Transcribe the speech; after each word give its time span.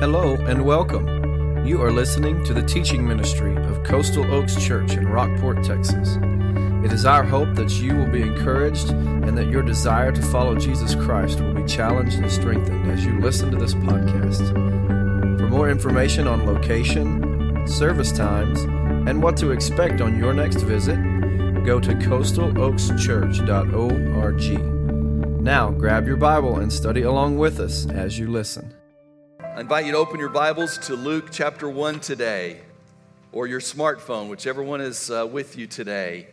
Hello 0.00 0.34
and 0.46 0.64
welcome. 0.64 1.66
You 1.66 1.82
are 1.82 1.92
listening 1.92 2.42
to 2.44 2.54
the 2.54 2.62
teaching 2.62 3.06
ministry 3.06 3.54
of 3.54 3.84
Coastal 3.84 4.24
Oaks 4.32 4.56
Church 4.64 4.94
in 4.94 5.06
Rockport, 5.06 5.62
Texas. 5.62 6.16
It 6.84 6.92
is 6.92 7.04
our 7.04 7.22
hope 7.22 7.54
that 7.56 7.70
you 7.72 7.94
will 7.94 8.10
be 8.10 8.22
encouraged 8.22 8.88
and 8.90 9.36
that 9.36 9.50
your 9.50 9.62
desire 9.62 10.12
to 10.12 10.22
follow 10.22 10.56
Jesus 10.56 10.94
Christ 10.94 11.40
will 11.40 11.52
be 11.52 11.64
challenged 11.64 12.16
and 12.16 12.32
strengthened 12.32 12.90
as 12.90 13.04
you 13.04 13.20
listen 13.20 13.50
to 13.50 13.58
this 13.58 13.74
podcast. 13.74 14.48
For 15.38 15.48
more 15.48 15.68
information 15.68 16.26
on 16.26 16.46
location, 16.46 17.66
service 17.66 18.12
times, 18.12 18.62
and 19.08 19.22
what 19.22 19.36
to 19.36 19.50
expect 19.50 20.00
on 20.00 20.18
your 20.18 20.32
next 20.32 20.62
visit, 20.62 20.96
go 21.64 21.78
to 21.78 21.92
coastaloakschurch.org. 21.92 24.79
Now, 25.40 25.70
grab 25.70 26.06
your 26.06 26.18
Bible 26.18 26.58
and 26.58 26.70
study 26.70 27.00
along 27.00 27.38
with 27.38 27.60
us 27.60 27.86
as 27.86 28.18
you 28.18 28.30
listen. 28.30 28.74
I 29.42 29.62
invite 29.62 29.86
you 29.86 29.92
to 29.92 29.96
open 29.96 30.20
your 30.20 30.28
Bibles 30.28 30.76
to 30.86 30.94
Luke 30.94 31.28
chapter 31.32 31.66
1 31.66 32.00
today, 32.00 32.60
or 33.32 33.46
your 33.46 33.60
smartphone, 33.60 34.28
whichever 34.28 34.62
one 34.62 34.82
is 34.82 35.10
uh, 35.10 35.26
with 35.26 35.56
you 35.56 35.66
today. 35.66 36.28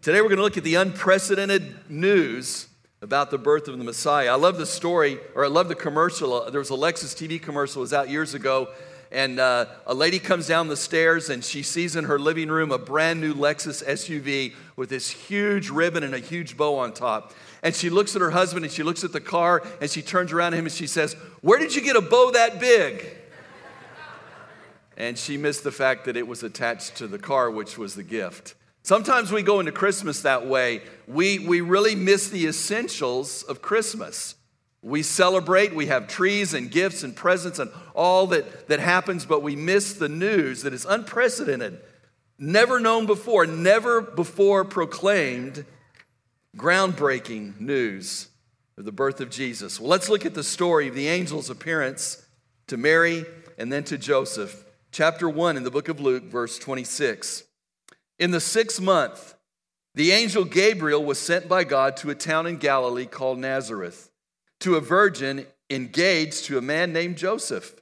Today 0.00 0.22
we're 0.22 0.28
going 0.28 0.38
to 0.38 0.42
look 0.42 0.56
at 0.56 0.64
the 0.64 0.76
unprecedented 0.76 1.90
news 1.90 2.68
about 3.00 3.30
the 3.30 3.38
birth 3.38 3.68
of 3.68 3.78
the 3.78 3.84
Messiah. 3.84 4.32
I 4.32 4.34
love 4.34 4.58
the 4.58 4.66
story, 4.66 5.18
or 5.34 5.44
I 5.44 5.48
love 5.48 5.68
the 5.68 5.74
commercial. 5.74 6.50
There 6.50 6.58
was 6.58 6.70
a 6.70 6.74
Lexus 6.74 7.14
TV 7.14 7.40
commercial, 7.40 7.80
was 7.80 7.92
out 7.92 8.08
years 8.08 8.34
ago, 8.34 8.68
and 9.10 9.38
uh, 9.40 9.66
a 9.86 9.94
lady 9.94 10.18
comes 10.18 10.46
down 10.46 10.68
the 10.68 10.76
stairs 10.76 11.30
and 11.30 11.42
she 11.42 11.62
sees 11.62 11.96
in 11.96 12.04
her 12.04 12.18
living 12.18 12.48
room 12.48 12.70
a 12.70 12.78
brand 12.78 13.20
new 13.20 13.32
Lexus 13.32 13.82
SUV 13.82 14.52
with 14.76 14.90
this 14.90 15.08
huge 15.08 15.70
ribbon 15.70 16.02
and 16.02 16.14
a 16.14 16.18
huge 16.18 16.58
bow 16.58 16.76
on 16.76 16.92
top. 16.92 17.32
And 17.62 17.74
she 17.74 17.88
looks 17.88 18.14
at 18.14 18.20
her 18.20 18.30
husband 18.30 18.66
and 18.66 18.72
she 18.72 18.82
looks 18.82 19.04
at 19.04 19.12
the 19.12 19.20
car 19.20 19.62
and 19.80 19.90
she 19.90 20.02
turns 20.02 20.30
around 20.30 20.52
to 20.52 20.58
him 20.58 20.66
and 20.66 20.74
she 20.74 20.86
says, 20.86 21.14
Where 21.40 21.58
did 21.58 21.74
you 21.74 21.80
get 21.80 21.96
a 21.96 22.02
bow 22.02 22.32
that 22.32 22.60
big? 22.60 23.06
And 24.98 25.16
she 25.16 25.36
missed 25.38 25.64
the 25.64 25.72
fact 25.72 26.04
that 26.04 26.16
it 26.16 26.26
was 26.26 26.42
attached 26.42 26.96
to 26.96 27.06
the 27.06 27.18
car, 27.18 27.50
which 27.50 27.78
was 27.78 27.94
the 27.94 28.02
gift. 28.02 28.54
Sometimes 28.88 29.30
we 29.30 29.42
go 29.42 29.60
into 29.60 29.70
Christmas 29.70 30.22
that 30.22 30.46
way. 30.46 30.80
We, 31.06 31.40
we 31.40 31.60
really 31.60 31.94
miss 31.94 32.30
the 32.30 32.46
essentials 32.46 33.42
of 33.42 33.60
Christmas. 33.60 34.34
We 34.80 35.02
celebrate, 35.02 35.74
we 35.74 35.88
have 35.88 36.08
trees 36.08 36.54
and 36.54 36.70
gifts 36.70 37.02
and 37.02 37.14
presents 37.14 37.58
and 37.58 37.70
all 37.94 38.28
that, 38.28 38.68
that 38.68 38.80
happens, 38.80 39.26
but 39.26 39.42
we 39.42 39.56
miss 39.56 39.92
the 39.92 40.08
news 40.08 40.62
that 40.62 40.72
is 40.72 40.86
unprecedented, 40.86 41.80
never 42.38 42.80
known 42.80 43.04
before, 43.04 43.44
never 43.44 44.00
before 44.00 44.64
proclaimed, 44.64 45.66
groundbreaking 46.56 47.60
news 47.60 48.28
of 48.78 48.86
the 48.86 48.90
birth 48.90 49.20
of 49.20 49.28
Jesus. 49.28 49.78
Well, 49.78 49.90
let's 49.90 50.08
look 50.08 50.24
at 50.24 50.32
the 50.32 50.42
story 50.42 50.88
of 50.88 50.94
the 50.94 51.10
angel's 51.10 51.50
appearance 51.50 52.24
to 52.68 52.78
Mary 52.78 53.26
and 53.58 53.70
then 53.70 53.84
to 53.84 53.98
Joseph. 53.98 54.64
Chapter 54.92 55.28
1 55.28 55.58
in 55.58 55.62
the 55.62 55.70
book 55.70 55.90
of 55.90 56.00
Luke, 56.00 56.24
verse 56.24 56.58
26. 56.58 57.44
In 58.18 58.32
the 58.32 58.40
sixth 58.40 58.80
month, 58.80 59.34
the 59.94 60.12
angel 60.12 60.44
Gabriel 60.44 61.04
was 61.04 61.18
sent 61.18 61.48
by 61.48 61.64
God 61.64 61.96
to 61.98 62.10
a 62.10 62.14
town 62.14 62.46
in 62.46 62.56
Galilee 62.56 63.06
called 63.06 63.38
Nazareth 63.38 64.10
to 64.60 64.76
a 64.76 64.80
virgin 64.80 65.46
engaged 65.70 66.44
to 66.46 66.58
a 66.58 66.62
man 66.62 66.92
named 66.92 67.16
Joseph 67.16 67.74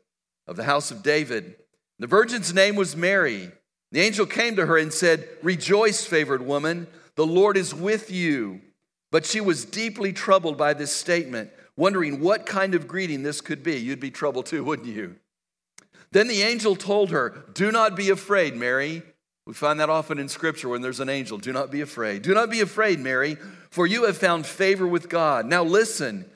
of 0.46 0.56
the 0.56 0.64
house 0.64 0.90
of 0.90 1.02
David. 1.02 1.56
The 1.98 2.06
virgin's 2.06 2.52
name 2.52 2.76
was 2.76 2.96
Mary. 2.96 3.50
The 3.92 4.00
angel 4.00 4.26
came 4.26 4.56
to 4.56 4.66
her 4.66 4.76
and 4.76 4.92
said, 4.92 5.26
Rejoice, 5.42 6.04
favored 6.04 6.42
woman, 6.42 6.86
the 7.14 7.26
Lord 7.26 7.56
is 7.56 7.74
with 7.74 8.10
you. 8.10 8.60
But 9.10 9.24
she 9.24 9.40
was 9.40 9.64
deeply 9.64 10.12
troubled 10.12 10.58
by 10.58 10.74
this 10.74 10.94
statement, 10.94 11.50
wondering 11.76 12.20
what 12.20 12.44
kind 12.44 12.74
of 12.74 12.88
greeting 12.88 13.22
this 13.22 13.40
could 13.40 13.62
be. 13.62 13.76
You'd 13.76 14.00
be 14.00 14.10
troubled 14.10 14.46
too, 14.46 14.64
wouldn't 14.64 14.88
you? 14.88 15.16
Then 16.12 16.28
the 16.28 16.42
angel 16.42 16.76
told 16.76 17.10
her, 17.10 17.44
Do 17.54 17.72
not 17.72 17.96
be 17.96 18.10
afraid, 18.10 18.54
Mary. 18.54 19.02
We 19.46 19.54
find 19.54 19.78
that 19.78 19.88
often 19.88 20.18
in 20.18 20.28
scripture 20.28 20.68
when 20.68 20.82
there's 20.82 21.00
an 21.00 21.08
angel. 21.08 21.38
Do 21.38 21.52
not 21.52 21.70
be 21.70 21.80
afraid. 21.80 22.22
Do 22.22 22.34
not 22.34 22.50
be 22.50 22.60
afraid, 22.60 22.98
Mary, 22.98 23.36
for 23.70 23.86
you 23.86 24.04
have 24.04 24.18
found 24.18 24.44
favor 24.44 24.86
with 24.86 25.08
God. 25.08 25.46
Now 25.46 25.62
listen. 25.62 26.28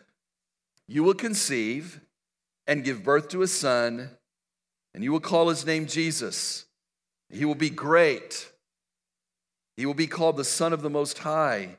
You 0.87 1.03
will 1.03 1.15
conceive 1.15 2.01
and 2.67 2.85
give 2.85 3.03
birth 3.03 3.29
to 3.31 3.43
a 3.43 3.49
son, 3.49 4.11
and 4.95 5.03
you 5.03 5.11
will 5.11 5.21
call 5.21 5.49
his 5.49 5.67
name 5.67 5.87
Jesus. 5.87 6.67
He 7.29 7.45
will 7.45 7.57
be 7.57 7.71
great. 7.71 8.51
He 9.77 9.87
will 9.87 9.95
be 9.95 10.07
called 10.07 10.37
the 10.37 10.45
Son 10.45 10.73
of 10.73 10.83
the 10.83 10.91
Most 10.91 11.19
High. 11.19 11.79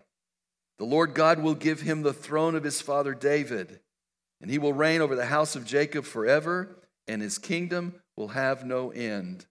The 0.80 0.86
Lord 0.86 1.14
God 1.14 1.40
will 1.40 1.56
give 1.56 1.82
him 1.82 2.02
the 2.02 2.14
throne 2.14 2.56
of 2.56 2.64
his 2.64 2.82
father 2.82 3.14
David, 3.14 3.80
and 4.42 4.50
he 4.50 4.58
will 4.58 4.74
reign 4.74 5.02
over 5.02 5.16
the 5.16 5.26
house 5.26 5.56
of 5.56 5.66
Jacob 5.66 6.04
forever, 6.06 6.76
and 7.08 7.22
his 7.22 7.38
kingdom 7.38 7.96
will 8.18 8.30
have 8.30 8.66
no 8.66 8.92
end. 8.92 9.46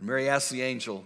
And 0.00 0.08
Mary 0.08 0.30
asked 0.30 0.50
the 0.50 0.62
angel, 0.62 1.04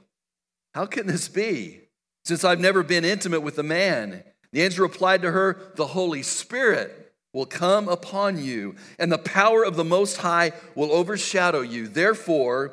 How 0.72 0.86
can 0.86 1.08
this 1.08 1.26
be, 1.26 1.80
since 2.24 2.44
I've 2.44 2.60
never 2.60 2.84
been 2.84 3.04
intimate 3.04 3.40
with 3.40 3.58
a 3.58 3.64
man? 3.64 4.22
The 4.52 4.62
angel 4.62 4.84
replied 4.84 5.22
to 5.22 5.32
her, 5.32 5.72
The 5.74 5.88
Holy 5.88 6.22
Spirit 6.22 7.12
will 7.32 7.44
come 7.44 7.88
upon 7.88 8.38
you, 8.38 8.76
and 9.00 9.10
the 9.10 9.18
power 9.18 9.64
of 9.64 9.74
the 9.74 9.82
Most 9.82 10.18
High 10.18 10.52
will 10.76 10.92
overshadow 10.92 11.60
you. 11.60 11.88
Therefore, 11.88 12.72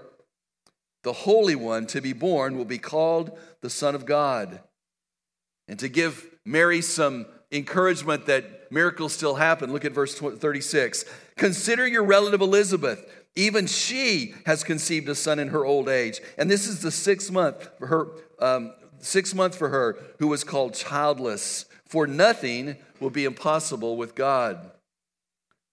the 1.02 1.14
Holy 1.14 1.56
One 1.56 1.88
to 1.88 2.02
be 2.02 2.14
born 2.14 2.56
will 2.56 2.66
be 2.66 2.78
called 2.78 3.36
the 3.62 3.72
Son 3.72 3.96
of 3.96 4.06
God. 4.06 4.62
And 5.68 5.80
to 5.80 5.90
give 5.90 6.24
Mary 6.46 6.84
some 6.84 7.26
encouragement 7.52 8.28
that 8.28 8.72
miracles 8.72 9.14
still 9.14 9.36
happen, 9.36 9.74
look 9.74 9.86
at 9.86 9.92
verse 9.92 10.14
36. 10.14 11.04
Consider 11.36 11.88
your 11.88 12.04
relative 12.04 12.42
Elizabeth. 12.42 13.12
Even 13.36 13.66
she 13.66 14.34
has 14.46 14.64
conceived 14.64 15.08
a 15.10 15.16
son 15.16 15.40
in 15.40 15.50
her 15.50 15.66
old 15.66 15.88
age. 15.88 16.20
And 16.38 16.52
this 16.52 16.68
is 16.68 16.82
the 16.82 16.92
sixth 16.92 17.32
month 17.32 17.70
for 17.78 17.88
her, 17.88 18.08
um, 18.40 18.74
sixth 19.00 19.34
month 19.34 19.56
for 19.56 19.70
her 19.70 19.98
who 20.20 20.28
was 20.28 20.44
called 20.44 20.74
childless 20.74 21.66
for 21.92 22.08
nothing 22.08 22.78
will 23.02 23.10
be 23.10 23.26
impossible 23.26 23.98
with 23.98 24.16
God. 24.16 24.72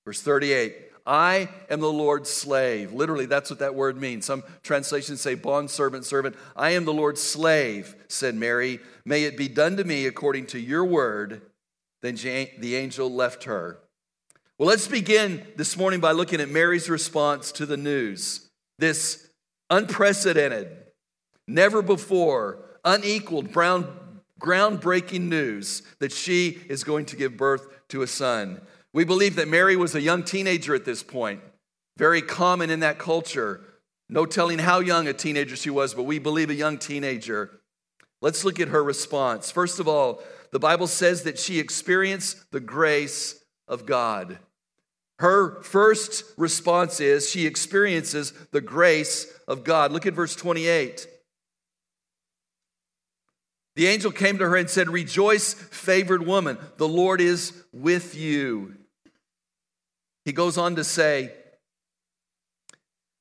Verse 0.04 0.20
38 0.20 0.74
I 1.06 1.48
am 1.70 1.80
the 1.80 1.92
Lord's 1.92 2.28
slave. 2.28 2.92
Literally, 2.92 3.24
that's 3.24 3.50
what 3.50 3.60
that 3.60 3.76
word 3.76 3.96
means. 3.96 4.26
Some 4.26 4.42
translations 4.62 5.20
say 5.20 5.36
bond 5.36 5.70
servant, 5.70 6.04
servant. 6.04 6.34
I 6.56 6.70
am 6.70 6.84
the 6.84 6.92
Lord's 6.92 7.22
slave, 7.22 7.94
said 8.08 8.34
Mary. 8.34 8.80
May 9.04 9.24
it 9.24 9.38
be 9.38 9.48
done 9.48 9.76
to 9.76 9.84
me 9.84 10.06
according 10.06 10.46
to 10.48 10.58
your 10.58 10.84
word. 10.84 11.40
Then 12.02 12.16
the 12.16 12.74
angel 12.74 13.10
left 13.10 13.44
her. 13.44 13.78
Well, 14.58 14.66
let's 14.66 14.88
begin 14.88 15.46
this 15.54 15.76
morning 15.76 16.00
by 16.00 16.10
looking 16.10 16.40
at 16.40 16.48
Mary's 16.48 16.90
response 16.90 17.52
to 17.52 17.64
the 17.64 17.76
news. 17.76 18.50
This 18.76 19.30
unprecedented, 19.70 20.66
never 21.46 21.80
before, 21.80 22.64
unequaled, 22.84 23.52
brown 23.52 23.86
groundbreaking 24.40 25.28
news 25.28 25.82
that 26.00 26.10
she 26.10 26.58
is 26.68 26.82
going 26.82 27.06
to 27.06 27.14
give 27.14 27.36
birth 27.36 27.68
to 27.90 28.02
a 28.02 28.08
son. 28.08 28.60
We 28.92 29.04
believe 29.04 29.36
that 29.36 29.46
Mary 29.46 29.76
was 29.76 29.94
a 29.94 30.00
young 30.00 30.24
teenager 30.24 30.74
at 30.74 30.84
this 30.84 31.04
point, 31.04 31.40
very 31.96 32.20
common 32.20 32.68
in 32.68 32.80
that 32.80 32.98
culture. 32.98 33.60
No 34.08 34.26
telling 34.26 34.58
how 34.58 34.80
young 34.80 35.06
a 35.06 35.12
teenager 35.12 35.54
she 35.54 35.70
was, 35.70 35.94
but 35.94 36.02
we 36.02 36.18
believe 36.18 36.50
a 36.50 36.54
young 36.54 36.78
teenager. 36.78 37.60
Let's 38.20 38.44
look 38.44 38.58
at 38.58 38.68
her 38.68 38.82
response. 38.82 39.52
First 39.52 39.78
of 39.78 39.86
all, 39.86 40.20
the 40.50 40.58
Bible 40.58 40.88
says 40.88 41.22
that 41.22 41.38
she 41.38 41.60
experienced 41.60 42.50
the 42.50 42.58
grace 42.58 43.44
of 43.68 43.86
God. 43.86 44.38
Her 45.18 45.60
first 45.62 46.24
response 46.36 47.00
is 47.00 47.28
she 47.28 47.46
experiences 47.46 48.32
the 48.52 48.60
grace 48.60 49.26
of 49.48 49.64
God. 49.64 49.90
Look 49.90 50.06
at 50.06 50.14
verse 50.14 50.36
28. 50.36 51.08
The 53.74 53.86
angel 53.86 54.10
came 54.10 54.38
to 54.38 54.48
her 54.48 54.56
and 54.56 54.70
said, 54.70 54.88
Rejoice, 54.88 55.54
favored 55.54 56.26
woman, 56.26 56.58
the 56.76 56.88
Lord 56.88 57.20
is 57.20 57.52
with 57.72 58.14
you. 58.14 58.74
He 60.24 60.32
goes 60.32 60.58
on 60.58 60.76
to 60.76 60.84
say 60.84 61.32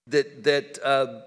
that, 0.08 0.44
that 0.44 0.80
uh, 0.84 1.22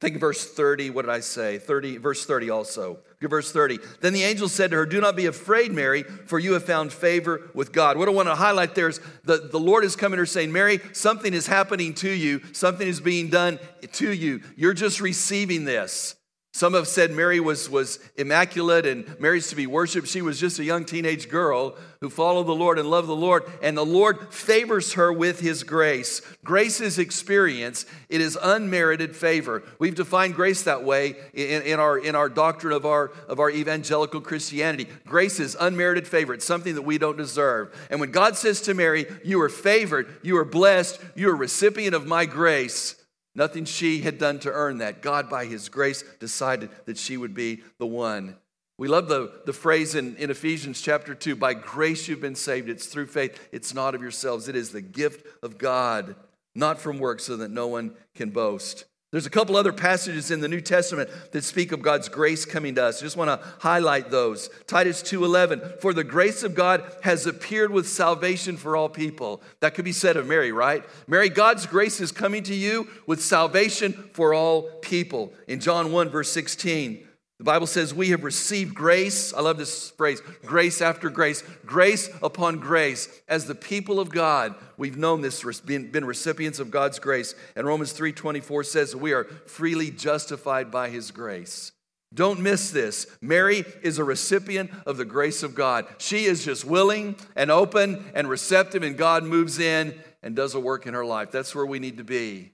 think 0.00 0.18
verse 0.18 0.44
30. 0.48 0.90
What 0.90 1.02
did 1.02 1.10
I 1.10 1.20
say? 1.20 1.58
30, 1.58 1.98
verse 1.98 2.24
30 2.24 2.50
also. 2.50 2.98
Verse 3.20 3.50
30. 3.50 3.78
Then 4.00 4.12
the 4.12 4.22
angel 4.22 4.48
said 4.48 4.70
to 4.70 4.76
her, 4.76 4.86
Do 4.86 5.00
not 5.00 5.16
be 5.16 5.26
afraid, 5.26 5.72
Mary, 5.72 6.04
for 6.04 6.38
you 6.38 6.52
have 6.52 6.64
found 6.64 6.92
favor 6.92 7.50
with 7.52 7.72
God. 7.72 7.96
What 7.96 8.06
I 8.06 8.12
want 8.12 8.28
to 8.28 8.36
highlight 8.36 8.76
there 8.76 8.88
is 8.88 9.00
the, 9.24 9.38
the 9.38 9.58
Lord 9.58 9.84
is 9.84 9.96
coming 9.96 10.18
to 10.18 10.22
her 10.22 10.26
saying, 10.26 10.52
Mary, 10.52 10.80
something 10.92 11.34
is 11.34 11.48
happening 11.48 11.94
to 11.94 12.10
you, 12.10 12.40
something 12.52 12.86
is 12.86 13.00
being 13.00 13.28
done 13.28 13.58
to 13.94 14.12
you. 14.12 14.42
You're 14.56 14.74
just 14.74 15.00
receiving 15.00 15.64
this. 15.64 16.14
Some 16.52 16.74
have 16.74 16.88
said 16.88 17.10
Mary 17.12 17.40
was, 17.40 17.68
was 17.68 18.00
immaculate 18.16 18.86
and 18.86 19.20
Mary's 19.20 19.48
to 19.48 19.56
be 19.56 19.66
worshiped. 19.66 20.08
She 20.08 20.22
was 20.22 20.40
just 20.40 20.58
a 20.58 20.64
young 20.64 20.84
teenage 20.84 21.28
girl 21.28 21.76
who 22.00 22.08
followed 22.08 22.46
the 22.46 22.54
Lord 22.54 22.78
and 22.78 22.90
loved 22.90 23.06
the 23.06 23.14
Lord, 23.14 23.44
and 23.62 23.76
the 23.76 23.84
Lord 23.84 24.32
favors 24.32 24.94
her 24.94 25.12
with 25.12 25.40
his 25.40 25.62
grace. 25.62 26.22
Grace 26.44 26.80
is 26.80 26.98
experience, 26.98 27.86
it 28.08 28.20
is 28.20 28.38
unmerited 28.40 29.14
favor. 29.14 29.62
We've 29.78 29.94
defined 29.94 30.34
grace 30.34 30.62
that 30.62 30.84
way 30.84 31.16
in, 31.34 31.62
in, 31.62 31.80
our, 31.80 31.98
in 31.98 32.14
our 32.14 32.28
doctrine 32.28 32.72
of 32.72 32.86
our, 32.86 33.12
of 33.28 33.40
our 33.40 33.50
evangelical 33.50 34.20
Christianity. 34.20 34.88
Grace 35.06 35.38
is 35.40 35.56
unmerited 35.60 36.08
favor, 36.08 36.32
it's 36.34 36.46
something 36.46 36.76
that 36.76 36.82
we 36.82 36.98
don't 36.98 37.18
deserve. 37.18 37.74
And 37.90 38.00
when 38.00 38.10
God 38.10 38.36
says 38.36 38.60
to 38.62 38.74
Mary, 38.74 39.06
You 39.22 39.40
are 39.42 39.50
favored, 39.50 40.08
you 40.22 40.38
are 40.38 40.44
blessed, 40.44 41.00
you 41.14 41.28
are 41.28 41.34
a 41.34 41.36
recipient 41.36 41.94
of 41.94 42.06
my 42.06 42.24
grace, 42.26 42.94
Nothing 43.38 43.66
she 43.66 44.00
had 44.00 44.18
done 44.18 44.40
to 44.40 44.50
earn 44.50 44.78
that. 44.78 45.00
God, 45.00 45.30
by 45.30 45.44
His 45.44 45.68
grace, 45.68 46.02
decided 46.18 46.70
that 46.86 46.98
she 46.98 47.16
would 47.16 47.34
be 47.34 47.62
the 47.78 47.86
one. 47.86 48.34
We 48.78 48.88
love 48.88 49.06
the, 49.06 49.30
the 49.46 49.52
phrase 49.52 49.94
in, 49.94 50.16
in 50.16 50.28
Ephesians 50.28 50.80
chapter 50.80 51.14
2 51.14 51.36
by 51.36 51.54
grace 51.54 52.08
you've 52.08 52.20
been 52.20 52.34
saved. 52.34 52.68
It's 52.68 52.86
through 52.86 53.06
faith, 53.06 53.38
it's 53.52 53.72
not 53.72 53.94
of 53.94 54.02
yourselves. 54.02 54.48
It 54.48 54.56
is 54.56 54.72
the 54.72 54.80
gift 54.80 55.24
of 55.40 55.56
God, 55.56 56.16
not 56.56 56.80
from 56.80 56.98
works, 56.98 57.22
so 57.22 57.36
that 57.36 57.52
no 57.52 57.68
one 57.68 57.94
can 58.16 58.30
boast. 58.30 58.86
There's 59.10 59.24
a 59.24 59.30
couple 59.30 59.56
other 59.56 59.72
passages 59.72 60.30
in 60.30 60.40
the 60.40 60.48
New 60.48 60.60
Testament 60.60 61.08
that 61.32 61.42
speak 61.42 61.72
of 61.72 61.80
God's 61.80 62.10
grace 62.10 62.44
coming 62.44 62.74
to 62.74 62.84
us. 62.84 63.00
I 63.00 63.06
just 63.06 63.16
want 63.16 63.30
to 63.30 63.46
highlight 63.60 64.10
those. 64.10 64.50
Titus 64.66 65.00
2:11, 65.00 65.62
"For 65.80 65.94
the 65.94 66.04
grace 66.04 66.42
of 66.42 66.54
God 66.54 66.84
has 67.00 67.26
appeared 67.26 67.70
with 67.70 67.88
salvation 67.88 68.58
for 68.58 68.76
all 68.76 68.90
people." 68.90 69.42
That 69.60 69.74
could 69.74 69.86
be 69.86 69.92
said 69.92 70.18
of 70.18 70.26
Mary, 70.26 70.52
right? 70.52 70.84
Mary, 71.06 71.30
God's 71.30 71.64
grace 71.64 72.02
is 72.02 72.12
coming 72.12 72.42
to 72.42 72.54
you 72.54 72.86
with 73.06 73.22
salvation 73.22 74.10
for 74.12 74.34
all 74.34 74.64
people. 74.82 75.32
In 75.46 75.58
John 75.58 75.90
1 75.90 76.10
verse 76.10 76.30
16, 76.30 77.07
the 77.38 77.44
Bible 77.44 77.68
says 77.68 77.94
we 77.94 78.10
have 78.10 78.24
received 78.24 78.74
grace. 78.74 79.32
I 79.32 79.40
love 79.40 79.58
this 79.58 79.90
phrase 79.90 80.20
grace 80.44 80.82
after 80.82 81.08
grace, 81.08 81.44
grace 81.64 82.10
upon 82.20 82.58
grace. 82.58 83.08
As 83.28 83.46
the 83.46 83.54
people 83.54 84.00
of 84.00 84.10
God, 84.10 84.56
we've 84.76 84.96
known 84.96 85.20
this, 85.20 85.60
been, 85.60 85.92
been 85.92 86.04
recipients 86.04 86.58
of 86.58 86.72
God's 86.72 86.98
grace. 86.98 87.36
And 87.54 87.64
Romans 87.64 87.92
3.24 87.92 88.66
says 88.66 88.96
we 88.96 89.12
are 89.12 89.24
freely 89.46 89.92
justified 89.92 90.72
by 90.72 90.88
his 90.88 91.12
grace. 91.12 91.70
Don't 92.12 92.40
miss 92.40 92.70
this. 92.70 93.06
Mary 93.20 93.64
is 93.82 93.98
a 93.98 94.04
recipient 94.04 94.70
of 94.84 94.96
the 94.96 95.04
grace 95.04 95.44
of 95.44 95.54
God. 95.54 95.86
She 95.98 96.24
is 96.24 96.44
just 96.44 96.64
willing 96.64 97.16
and 97.36 97.50
open 97.50 98.04
and 98.14 98.28
receptive, 98.28 98.82
and 98.82 98.96
God 98.96 99.22
moves 99.22 99.60
in 99.60 99.94
and 100.22 100.34
does 100.34 100.54
a 100.54 100.60
work 100.60 100.86
in 100.86 100.94
her 100.94 101.04
life. 101.04 101.30
That's 101.30 101.54
where 101.54 101.66
we 101.66 101.78
need 101.78 101.98
to 101.98 102.04
be 102.04 102.52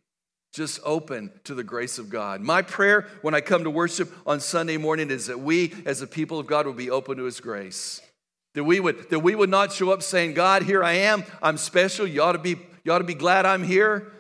just 0.55 0.79
open 0.85 1.33
to 1.43 1.53
the 1.53 1.65
grace 1.65 1.99
of 1.99 2.09
God. 2.09 2.41
My 2.41 2.63
prayer 2.63 3.09
when 3.23 3.35
I 3.35 3.41
come 3.41 3.65
to 3.65 3.71
worship 3.71 4.13
on 4.25 4.39
Sunday 4.39 4.77
morning 4.77 5.11
is 5.11 5.27
that 5.27 5.41
we, 5.41 5.75
as 5.85 6.01
a 6.01 6.07
people 6.07 6.39
of 6.39 6.47
God, 6.47 6.65
will 6.65 6.73
be 6.73 6.91
open 6.91 7.17
to 7.17 7.25
His 7.25 7.41
grace. 7.41 8.01
That 8.55 8.63
we 8.63 8.79
would, 8.79 9.11
that 9.11 9.19
we 9.19 9.35
would 9.35 9.51
not 9.51 9.73
show 9.73 9.91
up 9.91 10.01
saying, 10.01 10.35
God, 10.35 10.63
here 10.63 10.85
I 10.85 10.93
am, 10.93 11.25
I'm 11.43 11.57
special, 11.57 12.07
you 12.07 12.23
ought 12.23 12.33
to 12.33 12.39
be, 12.39 12.57
you 12.85 12.93
ought 12.93 12.99
to 12.99 13.05
be 13.05 13.15
glad 13.15 13.47
I'm 13.47 13.65
here. 13.65 14.13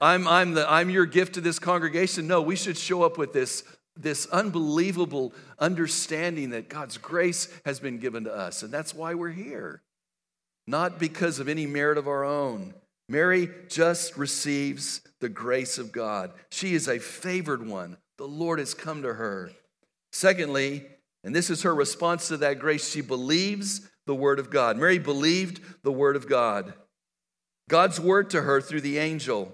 I'm, 0.00 0.26
I'm, 0.26 0.54
the, 0.54 0.70
I'm 0.70 0.90
your 0.90 1.06
gift 1.06 1.34
to 1.34 1.40
this 1.40 1.60
congregation. 1.60 2.26
No, 2.26 2.42
we 2.42 2.56
should 2.56 2.76
show 2.76 3.04
up 3.04 3.16
with 3.16 3.32
this, 3.32 3.62
this 3.96 4.26
unbelievable 4.26 5.32
understanding 5.60 6.50
that 6.50 6.68
God's 6.68 6.98
grace 6.98 7.48
has 7.64 7.78
been 7.78 7.98
given 7.98 8.24
to 8.24 8.34
us. 8.34 8.64
And 8.64 8.74
that's 8.74 8.92
why 8.92 9.14
we're 9.14 9.30
here, 9.30 9.82
not 10.66 10.98
because 10.98 11.38
of 11.38 11.48
any 11.48 11.64
merit 11.64 11.96
of 11.96 12.08
our 12.08 12.24
own. 12.24 12.74
Mary 13.08 13.48
just 13.68 14.16
receives 14.16 15.00
the 15.20 15.28
grace 15.28 15.78
of 15.78 15.92
God. 15.92 16.32
She 16.50 16.74
is 16.74 16.88
a 16.88 16.98
favored 16.98 17.66
one. 17.66 17.96
The 18.18 18.26
Lord 18.26 18.58
has 18.58 18.74
come 18.74 19.02
to 19.02 19.14
her. 19.14 19.50
Secondly, 20.12 20.86
and 21.22 21.34
this 21.34 21.50
is 21.50 21.62
her 21.62 21.74
response 21.74 22.28
to 22.28 22.36
that 22.38 22.58
grace, 22.58 22.88
she 22.88 23.00
believes 23.00 23.88
the 24.06 24.14
word 24.14 24.38
of 24.38 24.50
God. 24.50 24.76
Mary 24.76 24.98
believed 24.98 25.60
the 25.82 25.92
word 25.92 26.16
of 26.16 26.28
God. 26.28 26.74
God's 27.68 28.00
word 28.00 28.30
to 28.30 28.42
her 28.42 28.60
through 28.60 28.82
the 28.82 28.98
angel. 28.98 29.52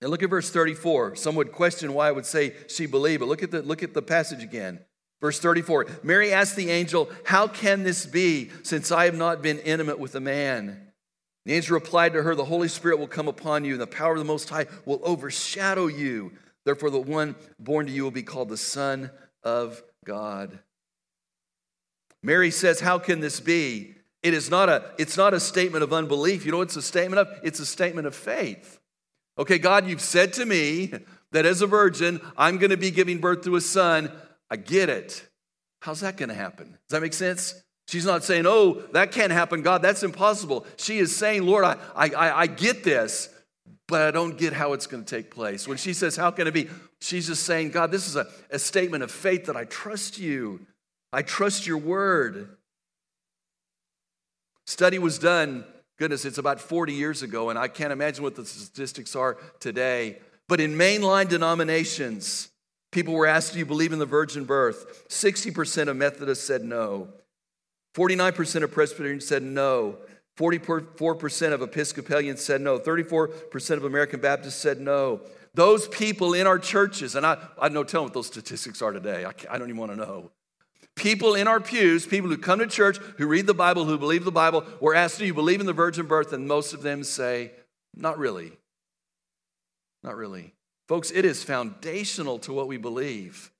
And 0.00 0.10
look 0.10 0.22
at 0.22 0.30
verse 0.30 0.50
34. 0.50 1.16
Some 1.16 1.34
would 1.34 1.52
question 1.52 1.92
why 1.92 2.08
I 2.08 2.12
would 2.12 2.24
say 2.24 2.54
she 2.68 2.86
believed, 2.86 3.20
but 3.20 3.28
look 3.28 3.42
at 3.42 3.50
the, 3.50 3.62
look 3.62 3.82
at 3.82 3.92
the 3.92 4.02
passage 4.02 4.42
again. 4.42 4.80
Verse 5.20 5.38
34 5.38 5.86
Mary 6.02 6.32
asked 6.32 6.56
the 6.56 6.70
angel, 6.70 7.10
How 7.24 7.46
can 7.46 7.82
this 7.82 8.06
be, 8.06 8.50
since 8.62 8.90
I 8.90 9.04
have 9.04 9.16
not 9.16 9.42
been 9.42 9.58
intimate 9.58 9.98
with 9.98 10.14
a 10.14 10.20
man? 10.20 10.89
The 11.46 11.54
angel 11.54 11.74
replied 11.74 12.12
to 12.12 12.22
her, 12.22 12.34
The 12.34 12.44
Holy 12.44 12.68
Spirit 12.68 12.98
will 12.98 13.06
come 13.06 13.28
upon 13.28 13.64
you, 13.64 13.72
and 13.72 13.80
the 13.80 13.86
power 13.86 14.12
of 14.12 14.18
the 14.18 14.24
Most 14.24 14.48
High 14.50 14.66
will 14.84 15.00
overshadow 15.02 15.86
you. 15.86 16.32
Therefore, 16.64 16.90
the 16.90 17.00
one 17.00 17.34
born 17.58 17.86
to 17.86 17.92
you 17.92 18.04
will 18.04 18.10
be 18.10 18.22
called 18.22 18.50
the 18.50 18.56
Son 18.56 19.10
of 19.42 19.82
God. 20.04 20.58
Mary 22.22 22.50
says, 22.50 22.80
How 22.80 22.98
can 22.98 23.20
this 23.20 23.40
be? 23.40 23.94
It 24.22 24.34
is 24.34 24.50
not 24.50 24.68
a, 24.68 24.90
it's 24.98 25.16
not 25.16 25.32
a 25.32 25.40
statement 25.40 25.82
of 25.82 25.92
unbelief. 25.92 26.44
You 26.44 26.52
know 26.52 26.60
it's 26.60 26.76
a 26.76 26.82
statement 26.82 27.20
of? 27.20 27.28
It's 27.42 27.60
a 27.60 27.66
statement 27.66 28.06
of 28.06 28.14
faith. 28.14 28.78
Okay, 29.38 29.58
God, 29.58 29.86
you've 29.86 30.02
said 30.02 30.34
to 30.34 30.44
me 30.44 30.92
that 31.32 31.46
as 31.46 31.62
a 31.62 31.66
virgin, 31.66 32.20
I'm 32.36 32.58
going 32.58 32.70
to 32.70 32.76
be 32.76 32.90
giving 32.90 33.18
birth 33.18 33.42
to 33.44 33.56
a 33.56 33.60
son. 33.60 34.12
I 34.50 34.56
get 34.56 34.90
it. 34.90 35.26
How's 35.80 36.00
that 36.00 36.18
going 36.18 36.28
to 36.28 36.34
happen? 36.34 36.72
Does 36.72 36.78
that 36.90 37.00
make 37.00 37.14
sense? 37.14 37.54
She's 37.90 38.06
not 38.06 38.22
saying, 38.22 38.44
oh, 38.46 38.74
that 38.92 39.10
can't 39.10 39.32
happen, 39.32 39.62
God, 39.62 39.82
that's 39.82 40.04
impossible. 40.04 40.64
She 40.76 40.98
is 40.98 41.16
saying, 41.16 41.44
Lord, 41.44 41.64
I, 41.64 41.76
I, 41.96 42.42
I 42.42 42.46
get 42.46 42.84
this, 42.84 43.28
but 43.88 44.02
I 44.02 44.12
don't 44.12 44.38
get 44.38 44.52
how 44.52 44.74
it's 44.74 44.86
going 44.86 45.04
to 45.04 45.16
take 45.16 45.28
place. 45.28 45.66
When 45.66 45.76
she 45.76 45.92
says, 45.92 46.14
how 46.14 46.30
can 46.30 46.46
it 46.46 46.54
be? 46.54 46.68
She's 47.00 47.26
just 47.26 47.42
saying, 47.42 47.72
God, 47.72 47.90
this 47.90 48.06
is 48.06 48.14
a, 48.14 48.28
a 48.48 48.60
statement 48.60 49.02
of 49.02 49.10
faith 49.10 49.46
that 49.46 49.56
I 49.56 49.64
trust 49.64 50.20
you. 50.20 50.60
I 51.12 51.22
trust 51.22 51.66
your 51.66 51.78
word. 51.78 52.56
Study 54.68 55.00
was 55.00 55.18
done, 55.18 55.64
goodness, 55.98 56.24
it's 56.24 56.38
about 56.38 56.60
40 56.60 56.92
years 56.92 57.24
ago, 57.24 57.50
and 57.50 57.58
I 57.58 57.66
can't 57.66 57.92
imagine 57.92 58.22
what 58.22 58.36
the 58.36 58.46
statistics 58.46 59.16
are 59.16 59.36
today. 59.58 60.18
But 60.48 60.60
in 60.60 60.74
mainline 60.74 61.28
denominations, 61.28 62.50
people 62.92 63.14
were 63.14 63.26
asked, 63.26 63.54
Do 63.54 63.58
you 63.58 63.66
believe 63.66 63.92
in 63.92 63.98
the 63.98 64.06
virgin 64.06 64.44
birth? 64.44 65.08
60% 65.08 65.88
of 65.88 65.96
Methodists 65.96 66.46
said 66.46 66.62
no. 66.62 67.08
49% 67.94 68.62
of 68.62 68.70
Presbyterians 68.70 69.26
said 69.26 69.42
no. 69.42 69.98
44% 70.38 71.52
of 71.52 71.62
Episcopalians 71.62 72.40
said 72.40 72.60
no. 72.60 72.78
34% 72.78 73.70
of 73.76 73.84
American 73.84 74.20
Baptists 74.20 74.54
said 74.54 74.80
no. 74.80 75.20
Those 75.54 75.88
people 75.88 76.34
in 76.34 76.46
our 76.46 76.58
churches, 76.58 77.14
and 77.16 77.26
I, 77.26 77.36
I 77.60 77.68
know 77.68 77.82
tell 77.82 78.04
what 78.04 78.14
those 78.14 78.28
statistics 78.28 78.80
are 78.80 78.92
today. 78.92 79.24
I, 79.24 79.32
I 79.50 79.58
don't 79.58 79.68
even 79.68 79.80
want 79.80 79.92
to 79.92 79.96
know. 79.96 80.30
People 80.94 81.34
in 81.34 81.48
our 81.48 81.60
pews, 81.60 82.06
people 82.06 82.30
who 82.30 82.38
come 82.38 82.60
to 82.60 82.66
church, 82.66 82.98
who 83.18 83.26
read 83.26 83.46
the 83.46 83.54
Bible, 83.54 83.84
who 83.84 83.98
believe 83.98 84.24
the 84.24 84.30
Bible, 84.30 84.64
were 84.80 84.94
asked, 84.94 85.18
Do 85.18 85.26
you 85.26 85.34
believe 85.34 85.60
in 85.60 85.66
the 85.66 85.72
virgin 85.72 86.06
birth? 86.06 86.32
And 86.32 86.46
most 86.46 86.72
of 86.72 86.82
them 86.82 87.02
say, 87.02 87.52
Not 87.96 88.18
really. 88.18 88.52
Not 90.02 90.16
really. 90.16 90.54
Folks, 90.88 91.10
it 91.10 91.24
is 91.24 91.42
foundational 91.42 92.38
to 92.40 92.52
what 92.52 92.66
we 92.66 92.76
believe 92.76 93.50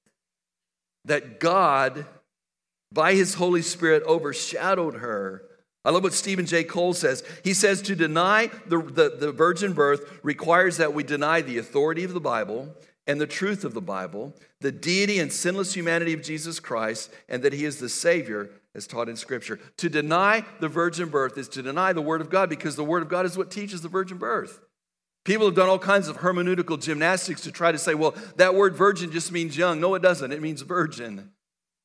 that 1.05 1.41
God 1.41 2.05
by 2.92 3.14
his 3.14 3.34
Holy 3.34 3.62
Spirit 3.62 4.03
overshadowed 4.05 4.96
her. 4.96 5.43
I 5.84 5.91
love 5.91 6.03
what 6.03 6.12
Steven 6.12 6.44
J. 6.44 6.65
Cole 6.65 6.93
says. 6.93 7.24
He 7.43 7.55
says 7.55 7.81
to 7.82 7.96
deny 7.96 8.50
the, 8.67 8.79
the, 8.82 9.17
the, 9.19 9.32
virgin 9.32 9.72
birth 9.72 10.20
requires 10.22 10.76
that 10.76 10.93
we 10.93 11.03
deny 11.03 11.41
the 11.41 11.58
authority 11.58 12.05
of 12.05 12.12
the 12.12 12.20
Bible 12.20 12.74
and 13.06 13.19
the 13.20 13.26
truth 13.26 13.65
of 13.65 13.72
the 13.72 13.81
Bible, 13.81 14.34
the 14.60 14.72
deity 14.72 15.19
and 15.19 15.32
sinless 15.32 15.72
humanity 15.72 16.12
of 16.12 16.22
Jesus 16.22 16.60
Christ, 16.60 17.10
and 17.29 17.43
that 17.43 17.55
he 17.55 17.65
is 17.65 17.79
the 17.79 17.88
Savior 17.88 18.50
as 18.74 18.86
taught 18.86 19.08
in 19.08 19.17
Scripture. 19.17 19.58
To 19.79 19.88
deny 19.88 20.44
the 20.60 20.69
virgin 20.69 21.08
birth 21.08 21.38
is 21.38 21.48
to 21.50 21.62
deny 21.62 21.94
the 21.94 22.03
Word 22.03 22.20
of 22.20 22.29
God 22.29 22.50
because 22.50 22.76
the 22.76 22.84
Word 22.84 23.03
of 23.03 23.08
God 23.08 23.24
is 23.24 23.38
what 23.38 23.50
teaches 23.50 23.81
the 23.81 23.88
virgin 23.88 24.19
birth. 24.19 24.60
People 25.24 25.46
have 25.46 25.55
done 25.55 25.69
all 25.69 25.79
kinds 25.79 26.08
of 26.08 26.19
hermeneutical 26.19 26.81
gymnastics 26.81 27.43
to 27.43 27.53
try 27.53 27.72
to 27.72 27.79
say, 27.79 27.94
well, 27.94 28.15
that 28.36 28.55
word 28.55 28.74
virgin 28.74 29.12
just 29.12 29.32
means 29.32 29.56
young. 29.56 29.79
No, 29.79 29.94
it 29.94 30.03
doesn't. 30.03 30.32
It 30.32 30.41
means 30.41 30.62
virgin. 30.62 31.31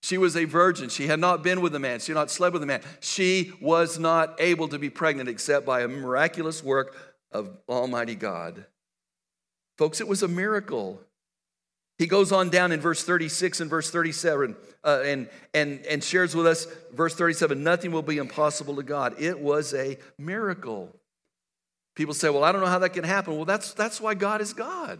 She 0.06 0.20
was 0.20 0.38
a 0.38 0.46
virgin. 0.46 0.90
She 0.90 1.08
had 1.08 1.20
not 1.20 1.42
been 1.42 1.62
with 1.62 1.74
a 1.74 1.80
man. 1.80 2.00
She 2.00 2.12
had 2.12 2.20
not 2.20 2.30
slept 2.30 2.54
with 2.54 2.62
a 2.62 2.68
man. 2.68 2.82
She 3.00 3.52
was 3.60 3.98
not 3.98 4.36
able 4.40 4.68
to 4.68 4.78
be 4.78 4.88
pregnant 4.88 5.28
except 5.28 5.66
by 5.66 5.82
a 5.82 5.88
miraculous 5.88 6.64
work 6.64 6.96
of 7.32 7.50
Almighty 7.68 8.14
God. 8.14 8.68
Folks, 9.80 10.00
it 10.00 10.08
was 10.08 10.22
a 10.22 10.28
miracle. 10.28 11.02
He 11.98 12.06
goes 12.06 12.32
on 12.32 12.52
down 12.52 12.72
in 12.72 12.80
verse 12.80 13.04
36 13.04 13.62
and 13.62 13.68
verse 13.68 13.90
37 13.90 14.56
uh, 14.84 15.02
and, 15.04 15.28
and, 15.56 15.84
and 15.88 16.04
shares 16.04 16.36
with 16.36 16.46
us, 16.46 16.68
verse 16.94 17.16
37 17.16 17.64
nothing 17.64 17.92
will 17.92 18.04
be 18.04 18.18
impossible 18.18 18.76
to 18.76 18.84
God. 18.84 19.16
It 19.18 19.40
was 19.40 19.74
a 19.74 19.98
miracle. 20.20 20.96
People 21.96 22.14
say, 22.14 22.30
well, 22.30 22.44
I 22.44 22.52
don't 22.52 22.62
know 22.62 22.68
how 22.68 22.78
that 22.78 22.94
can 22.94 23.06
happen. 23.06 23.38
Well, 23.38 23.46
that's, 23.46 23.74
that's 23.74 24.00
why 24.00 24.14
God 24.14 24.40
is 24.42 24.54
God. 24.54 25.00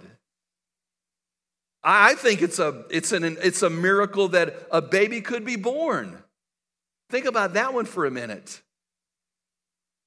I 1.88 2.16
think 2.16 2.42
it's 2.42 2.58
a, 2.58 2.84
it's, 2.90 3.12
an, 3.12 3.38
it's 3.44 3.62
a 3.62 3.70
miracle 3.70 4.30
that 4.30 4.68
a 4.72 4.82
baby 4.82 5.22
could 5.22 5.46
be 5.46 5.56
born. 5.56 6.18
Think 7.12 7.28
about 7.28 7.54
that 7.54 7.76
one 7.76 7.86
for 7.86 8.08
a 8.08 8.12
minute. 8.12 8.60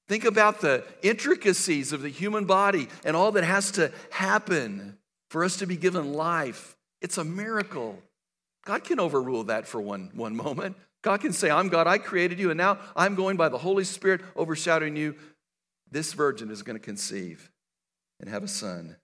Think 0.09 0.25
about 0.25 0.61
the 0.61 0.85
intricacies 1.03 1.93
of 1.93 2.03
the 2.03 2.09
human 2.09 2.47
body 2.47 2.89
and 3.05 3.15
all 3.15 3.31
that 3.33 3.45
has 3.45 3.71
to 3.73 3.93
happen 4.11 4.99
for 5.31 5.45
us 5.45 5.59
to 5.59 5.67
be 5.67 5.77
given 5.77 6.15
life. 6.15 6.77
It's 7.01 7.17
a 7.17 7.25
miracle. 7.25 8.03
God 8.65 8.83
can 8.83 8.99
overrule 8.99 9.45
that 9.45 9.69
for 9.69 9.81
one, 9.81 10.11
one 10.15 10.35
moment. 10.35 10.77
God 11.03 11.21
can 11.21 11.33
say, 11.33 11.49
I'm 11.49 11.69
God, 11.69 11.87
I 11.87 11.99
created 11.99 12.41
you, 12.41 12.51
and 12.51 12.59
now 12.59 12.79
I'm 12.97 13.15
going 13.15 13.37
by 13.37 13.51
the 13.51 13.59
Holy 13.59 13.85
Spirit 13.85 14.23
overshadowing 14.35 14.97
you. 14.97 15.15
This 15.93 16.13
virgin 16.13 16.51
is 16.51 16.65
going 16.65 16.77
to 16.77 16.85
conceive 16.85 17.53
and 18.19 18.29
have 18.29 18.43
a 18.43 18.49
son. 18.49 18.97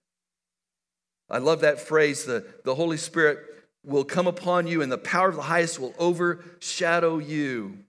I 1.29 1.39
love 1.39 1.61
that 1.61 1.79
phrase 1.79 2.25
the, 2.25 2.45
the 2.63 2.75
Holy 2.75 2.97
Spirit 2.97 3.39
will 3.83 4.03
come 4.03 4.27
upon 4.27 4.67
you, 4.67 4.81
and 4.81 4.91
the 4.91 4.97
power 4.97 5.29
of 5.29 5.35
the 5.35 5.43
highest 5.43 5.79
will 5.79 5.93
overshadow 5.97 7.19
you. 7.19 7.79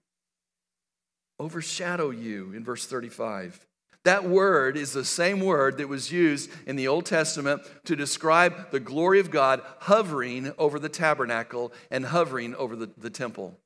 Overshadow 1.38 2.10
you 2.10 2.52
in 2.52 2.64
verse 2.64 2.86
35. 2.86 3.66
That 4.04 4.24
word 4.24 4.76
is 4.76 4.92
the 4.92 5.04
same 5.04 5.40
word 5.40 5.78
that 5.78 5.88
was 5.88 6.12
used 6.12 6.48
in 6.66 6.76
the 6.76 6.86
Old 6.86 7.06
Testament 7.06 7.62
to 7.86 7.96
describe 7.96 8.70
the 8.70 8.78
glory 8.78 9.18
of 9.18 9.32
God 9.32 9.62
hovering 9.80 10.52
over 10.58 10.78
the 10.78 10.88
tabernacle 10.88 11.72
and 11.90 12.06
hovering 12.06 12.54
over 12.54 12.76
the, 12.76 12.88
the 12.96 13.10
temple. 13.10 13.58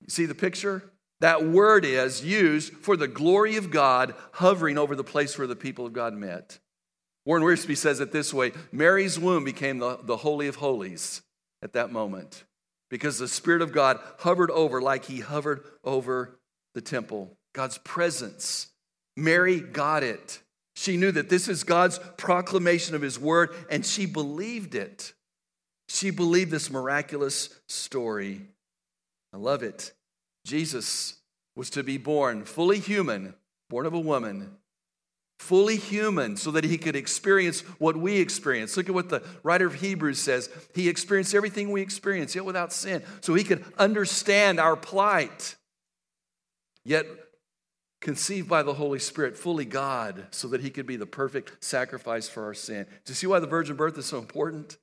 You 0.00 0.08
see 0.08 0.26
the 0.26 0.34
picture? 0.34 0.90
That 1.20 1.46
word 1.46 1.84
is 1.84 2.24
used 2.24 2.72
for 2.72 2.96
the 2.96 3.08
glory 3.08 3.56
of 3.56 3.70
God 3.70 4.14
hovering 4.32 4.76
over 4.76 4.96
the 4.96 5.04
place 5.04 5.38
where 5.38 5.46
the 5.46 5.56
people 5.56 5.86
of 5.86 5.92
God 5.92 6.14
met. 6.14 6.58
Warren 7.28 7.42
Wiersbe 7.42 7.76
says 7.76 8.00
it 8.00 8.10
this 8.10 8.32
way 8.32 8.52
Mary's 8.72 9.18
womb 9.18 9.44
became 9.44 9.80
the, 9.80 9.98
the 10.02 10.16
Holy 10.16 10.48
of 10.48 10.56
Holies 10.56 11.20
at 11.60 11.74
that 11.74 11.92
moment 11.92 12.44
because 12.88 13.18
the 13.18 13.28
Spirit 13.28 13.60
of 13.60 13.70
God 13.70 14.00
hovered 14.20 14.50
over 14.50 14.80
like 14.80 15.04
he 15.04 15.20
hovered 15.20 15.62
over 15.84 16.38
the 16.72 16.80
temple. 16.80 17.36
God's 17.54 17.76
presence 17.76 18.68
Mary 19.14 19.60
got 19.60 20.02
it. 20.02 20.40
She 20.74 20.96
knew 20.96 21.12
that 21.12 21.28
this 21.28 21.48
is 21.48 21.64
God's 21.64 22.00
proclamation 22.16 22.94
of 22.94 23.02
his 23.02 23.18
word, 23.18 23.50
and 23.68 23.84
she 23.84 24.06
believed 24.06 24.74
it. 24.74 25.12
She 25.90 26.10
believed 26.10 26.50
this 26.50 26.70
miraculous 26.70 27.50
story. 27.68 28.40
I 29.34 29.36
love 29.36 29.62
it. 29.62 29.92
Jesus 30.46 31.18
was 31.56 31.68
to 31.70 31.82
be 31.82 31.98
born 31.98 32.44
fully 32.46 32.78
human, 32.78 33.34
born 33.68 33.84
of 33.84 33.92
a 33.92 34.00
woman, 34.00 34.56
fully 35.38 35.76
human, 35.76 36.36
so 36.36 36.50
that 36.50 36.64
he 36.64 36.76
could 36.76 36.96
experience 36.96 37.60
what 37.78 37.96
we 37.96 38.18
experience. 38.18 38.76
Look 38.76 38.88
at 38.88 38.94
what 38.94 39.08
the 39.08 39.22
writer 39.42 39.66
of 39.66 39.74
Hebrews 39.74 40.18
says. 40.18 40.50
He 40.74 40.88
experienced 40.88 41.34
everything 41.34 41.70
we 41.70 41.80
experience, 41.80 42.34
yet 42.34 42.44
without 42.44 42.72
sin, 42.72 43.02
so 43.20 43.34
he 43.34 43.44
could 43.44 43.64
understand 43.78 44.58
our 44.58 44.76
plight. 44.76 45.56
Yet 46.84 47.06
conceived 48.00 48.48
by 48.48 48.62
the 48.62 48.74
Holy 48.74 48.98
Spirit, 48.98 49.36
fully 49.36 49.64
God, 49.64 50.26
so 50.30 50.48
that 50.48 50.60
he 50.60 50.70
could 50.70 50.86
be 50.86 50.96
the 50.96 51.06
perfect 51.06 51.64
sacrifice 51.64 52.28
for 52.28 52.44
our 52.44 52.54
sin. 52.54 52.86
Do 53.04 53.10
you 53.10 53.14
see 53.14 53.26
why 53.26 53.40
the 53.40 53.46
virgin 53.46 53.76
birth 53.76 53.98
is 53.98 54.06
so 54.06 54.18
important? 54.18 54.76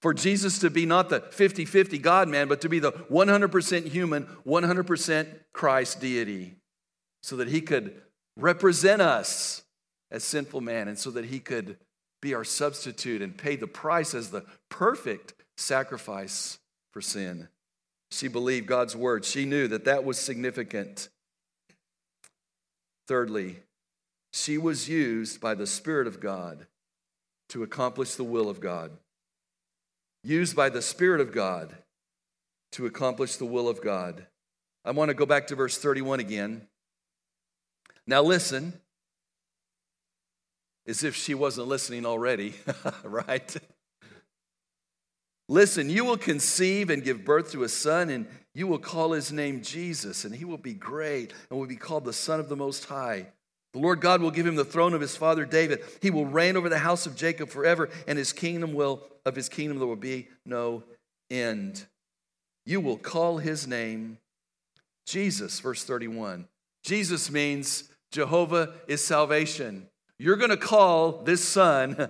For 0.00 0.12
Jesus 0.12 0.58
to 0.58 0.70
be 0.70 0.84
not 0.84 1.08
the 1.08 1.20
50 1.20 1.64
50 1.64 1.98
God 1.98 2.28
man, 2.28 2.48
but 2.48 2.60
to 2.62 2.68
be 2.68 2.80
the 2.80 2.92
100% 2.92 3.86
human, 3.86 4.26
100% 4.46 5.26
Christ 5.52 6.00
deity, 6.00 6.56
so 7.22 7.36
that 7.36 7.48
he 7.48 7.60
could 7.60 8.02
represent 8.36 9.00
us 9.00 9.61
as 10.12 10.22
sinful 10.22 10.60
man, 10.60 10.86
and 10.86 10.98
so 10.98 11.10
that 11.10 11.24
he 11.24 11.40
could 11.40 11.78
be 12.20 12.34
our 12.34 12.44
substitute 12.44 13.20
and 13.20 13.36
pay 13.36 13.56
the 13.56 13.66
price 13.66 14.14
as 14.14 14.30
the 14.30 14.44
perfect 14.68 15.34
sacrifice 15.56 16.58
for 16.92 17.00
sin. 17.00 17.48
She 18.12 18.28
believed 18.28 18.66
God's 18.66 18.94
word. 18.94 19.24
She 19.24 19.46
knew 19.46 19.66
that 19.68 19.86
that 19.86 20.04
was 20.04 20.18
significant. 20.18 21.08
Thirdly, 23.08 23.56
she 24.32 24.58
was 24.58 24.88
used 24.88 25.40
by 25.40 25.54
the 25.54 25.66
Spirit 25.66 26.06
of 26.06 26.20
God 26.20 26.66
to 27.48 27.62
accomplish 27.62 28.14
the 28.14 28.24
will 28.24 28.48
of 28.48 28.60
God. 28.60 28.92
Used 30.22 30.54
by 30.54 30.68
the 30.68 30.82
Spirit 30.82 31.20
of 31.20 31.32
God 31.32 31.74
to 32.72 32.86
accomplish 32.86 33.36
the 33.36 33.46
will 33.46 33.68
of 33.68 33.82
God. 33.82 34.26
I 34.84 34.90
want 34.90 35.08
to 35.08 35.14
go 35.14 35.26
back 35.26 35.46
to 35.48 35.56
verse 35.56 35.78
31 35.78 36.20
again. 36.20 36.66
Now, 38.06 38.22
listen, 38.22 38.80
as 40.86 41.04
if 41.04 41.14
she 41.14 41.34
wasn't 41.34 41.68
listening 41.68 42.04
already, 42.04 42.54
right? 43.04 43.56
Listen, 45.48 45.90
you 45.90 46.04
will 46.04 46.16
conceive 46.16 46.90
and 46.90 47.04
give 47.04 47.24
birth 47.24 47.52
to 47.52 47.62
a 47.62 47.68
son, 47.68 48.10
and 48.10 48.26
you 48.54 48.66
will 48.66 48.78
call 48.78 49.12
his 49.12 49.32
name 49.32 49.62
Jesus, 49.62 50.24
and 50.24 50.34
he 50.34 50.44
will 50.44 50.58
be 50.58 50.74
great 50.74 51.32
and 51.50 51.58
will 51.58 51.66
be 51.66 51.76
called 51.76 52.04
the 52.04 52.12
Son 52.12 52.40
of 52.40 52.48
the 52.48 52.56
Most 52.56 52.86
High. 52.86 53.26
The 53.72 53.78
Lord 53.78 54.00
God 54.00 54.20
will 54.20 54.30
give 54.30 54.46
him 54.46 54.54
the 54.54 54.64
throne 54.64 54.92
of 54.92 55.00
his 55.00 55.16
father 55.16 55.44
David. 55.44 55.82
He 56.00 56.10
will 56.10 56.26
reign 56.26 56.56
over 56.56 56.68
the 56.68 56.78
house 56.78 57.06
of 57.06 57.16
Jacob 57.16 57.48
forever, 57.48 57.88
and 58.06 58.18
his 58.18 58.32
kingdom 58.32 58.74
will 58.74 59.02
of 59.24 59.36
his 59.36 59.48
kingdom 59.48 59.78
there 59.78 59.86
will 59.86 59.96
be 59.96 60.28
no 60.44 60.82
end. 61.30 61.86
You 62.66 62.80
will 62.80 62.98
call 62.98 63.38
his 63.38 63.66
name 63.66 64.18
Jesus, 65.06 65.58
verse 65.60 65.84
31. 65.84 66.46
Jesus 66.84 67.30
means 67.30 67.84
Jehovah 68.10 68.74
is 68.86 69.04
salvation. 69.04 69.88
You're 70.22 70.36
going 70.36 70.50
to 70.50 70.56
call 70.56 71.24
this 71.24 71.42
son 71.42 72.08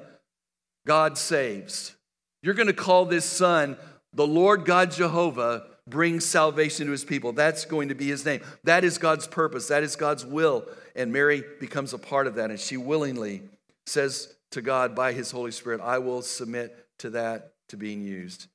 God 0.86 1.16
saves. 1.16 1.96
You're 2.42 2.52
going 2.52 2.66
to 2.66 2.74
call 2.74 3.06
this 3.06 3.24
son 3.24 3.78
the 4.12 4.26
Lord 4.26 4.66
God 4.66 4.90
Jehovah 4.90 5.64
brings 5.88 6.26
salvation 6.26 6.84
to 6.84 6.92
his 6.92 7.06
people. 7.06 7.32
That's 7.32 7.64
going 7.64 7.88
to 7.88 7.94
be 7.94 8.08
his 8.08 8.26
name. 8.26 8.42
That 8.64 8.84
is 8.84 8.98
God's 8.98 9.26
purpose. 9.26 9.68
That 9.68 9.82
is 9.82 9.96
God's 9.96 10.26
will. 10.26 10.66
And 10.94 11.10
Mary 11.10 11.42
becomes 11.58 11.94
a 11.94 11.98
part 11.98 12.26
of 12.26 12.34
that. 12.34 12.50
And 12.50 12.60
she 12.60 12.76
willingly 12.76 13.44
says 13.86 14.34
to 14.50 14.60
God 14.60 14.94
by 14.94 15.14
his 15.14 15.30
Holy 15.30 15.50
Spirit, 15.50 15.80
I 15.80 15.96
will 15.96 16.20
submit 16.20 16.86
to 16.98 17.08
that 17.10 17.54
to 17.70 17.78
being 17.78 18.02
used. 18.02 18.46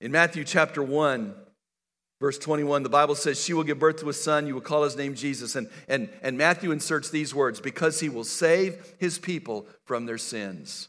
In 0.00 0.10
Matthew 0.10 0.42
chapter 0.42 0.82
1, 0.82 1.34
verse 2.20 2.38
21, 2.38 2.82
the 2.82 2.88
Bible 2.88 3.14
says, 3.14 3.42
She 3.42 3.52
will 3.52 3.64
give 3.64 3.78
birth 3.78 4.00
to 4.00 4.08
a 4.08 4.12
son. 4.12 4.46
You 4.46 4.54
will 4.54 4.60
call 4.60 4.84
his 4.84 4.96
name 4.96 5.14
Jesus. 5.14 5.56
And, 5.56 5.68
and, 5.88 6.08
and 6.22 6.38
Matthew 6.38 6.70
inserts 6.70 7.10
these 7.10 7.34
words 7.34 7.60
because 7.60 8.00
he 8.00 8.08
will 8.08 8.24
save 8.24 8.94
his 8.98 9.18
people 9.18 9.66
from 9.84 10.06
their 10.06 10.18
sins. 10.18 10.88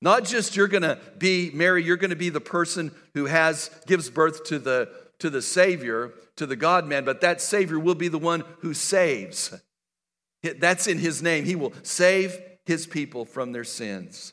Not 0.00 0.24
just 0.24 0.56
you're 0.56 0.68
to 0.68 0.98
be 1.18 1.50
Mary, 1.52 1.82
you're 1.82 1.96
to 1.96 2.14
be 2.14 2.28
the 2.28 2.40
person 2.40 2.92
who 3.14 3.26
has 3.26 3.70
gives 3.86 4.10
birth 4.10 4.44
to 4.44 4.58
the 4.58 4.90
to 5.18 5.30
the 5.30 5.42
savior, 5.42 6.12
to 6.36 6.46
the 6.46 6.56
God 6.56 6.86
man, 6.86 7.04
but 7.04 7.20
that 7.22 7.40
savior 7.40 7.78
will 7.78 7.96
be 7.96 8.06
the 8.06 8.18
one 8.18 8.44
who 8.60 8.72
saves. 8.72 9.52
That's 10.42 10.86
in 10.86 10.98
his 10.98 11.22
name. 11.22 11.44
He 11.44 11.56
will 11.56 11.72
save 11.82 12.40
his 12.66 12.86
people 12.86 13.24
from 13.24 13.50
their 13.52 13.64
sins. 13.64 14.32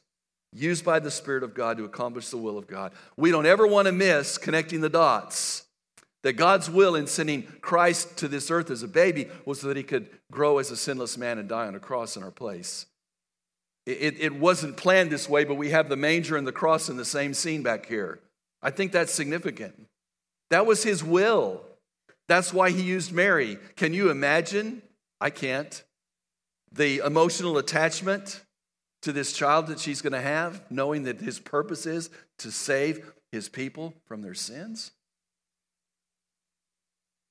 Used 0.53 0.86
by 0.86 1.00
the 1.00 1.12
Spirit 1.12 1.44
of 1.44 1.55
God 1.55 1.77
to 1.77 1.86
accomplish 1.86 2.29
the 2.29 2.38
will 2.38 2.58
of 2.58 2.67
God. 2.67 2.94
We 3.17 3.32
don't 3.32 3.48
ever 3.48 3.65
want 3.65 3.88
to 3.88 3.91
miss 3.91 4.38
connecting 4.38 4.82
the 4.82 4.89
dots. 4.89 5.65
That 6.25 6.34
God's 6.34 6.72
will 6.72 6.96
in 6.96 7.05
sending 7.05 7.44
Christ 7.62 8.17
to 8.17 8.27
this 8.27 8.50
earth 8.50 8.72
as 8.72 8.82
a 8.82 8.88
baby 8.88 9.27
was 9.46 9.62
so 9.62 9.67
that 9.67 9.77
he 9.77 9.84
could 9.84 10.10
grow 10.32 10.58
as 10.58 10.72
a 10.72 10.75
sinless 10.75 11.20
man 11.20 11.38
and 11.38 11.48
die 11.48 11.67
on 11.67 11.75
a 11.75 11.79
cross 11.79 12.17
in 12.17 12.24
our 12.24 12.32
place. 12.32 12.88
It, 13.86 14.20
it 14.20 14.34
wasn't 14.34 14.75
planned 14.75 15.12
this 15.12 15.29
way, 15.29 15.44
but 15.44 15.53
we 15.53 15.70
have 15.70 15.88
the 15.88 15.96
manger 15.96 16.36
and 16.36 16.48
the 16.48 16.51
cross 16.51 16.89
in 16.89 16.98
the 16.98 17.05
same 17.05 17.36
scene 17.36 17.62
back 17.62 17.86
here. 17.86 18.22
I 18.63 18.72
think 18.72 18.91
that's 18.91 19.13
significant. 19.13 19.86
That 20.50 20.65
was 20.65 20.82
his 20.82 21.03
will. 21.03 21.62
That's 22.27 22.51
why 22.51 22.72
he 22.72 22.82
used 22.82 23.12
Mary. 23.12 23.60
Can 23.75 23.94
you 23.94 24.10
imagine? 24.10 24.82
I 25.22 25.29
can't. 25.29 25.84
The 26.72 27.03
emotional 27.05 27.60
attachment 27.60 28.41
to 29.03 29.12
this 29.12 29.32
child 29.32 29.67
that 29.67 29.79
she's 29.79 30.01
going 30.01 30.13
to 30.13 30.22
have, 30.22 30.63
knowing 30.72 31.03
that 31.03 31.22
his 31.22 31.39
purpose 31.39 31.86
is 31.86 32.10
to 32.39 32.51
save 32.51 33.13
his 33.32 33.48
people 33.48 33.94
from 34.08 34.24
their 34.24 34.34
sins. 34.34 34.89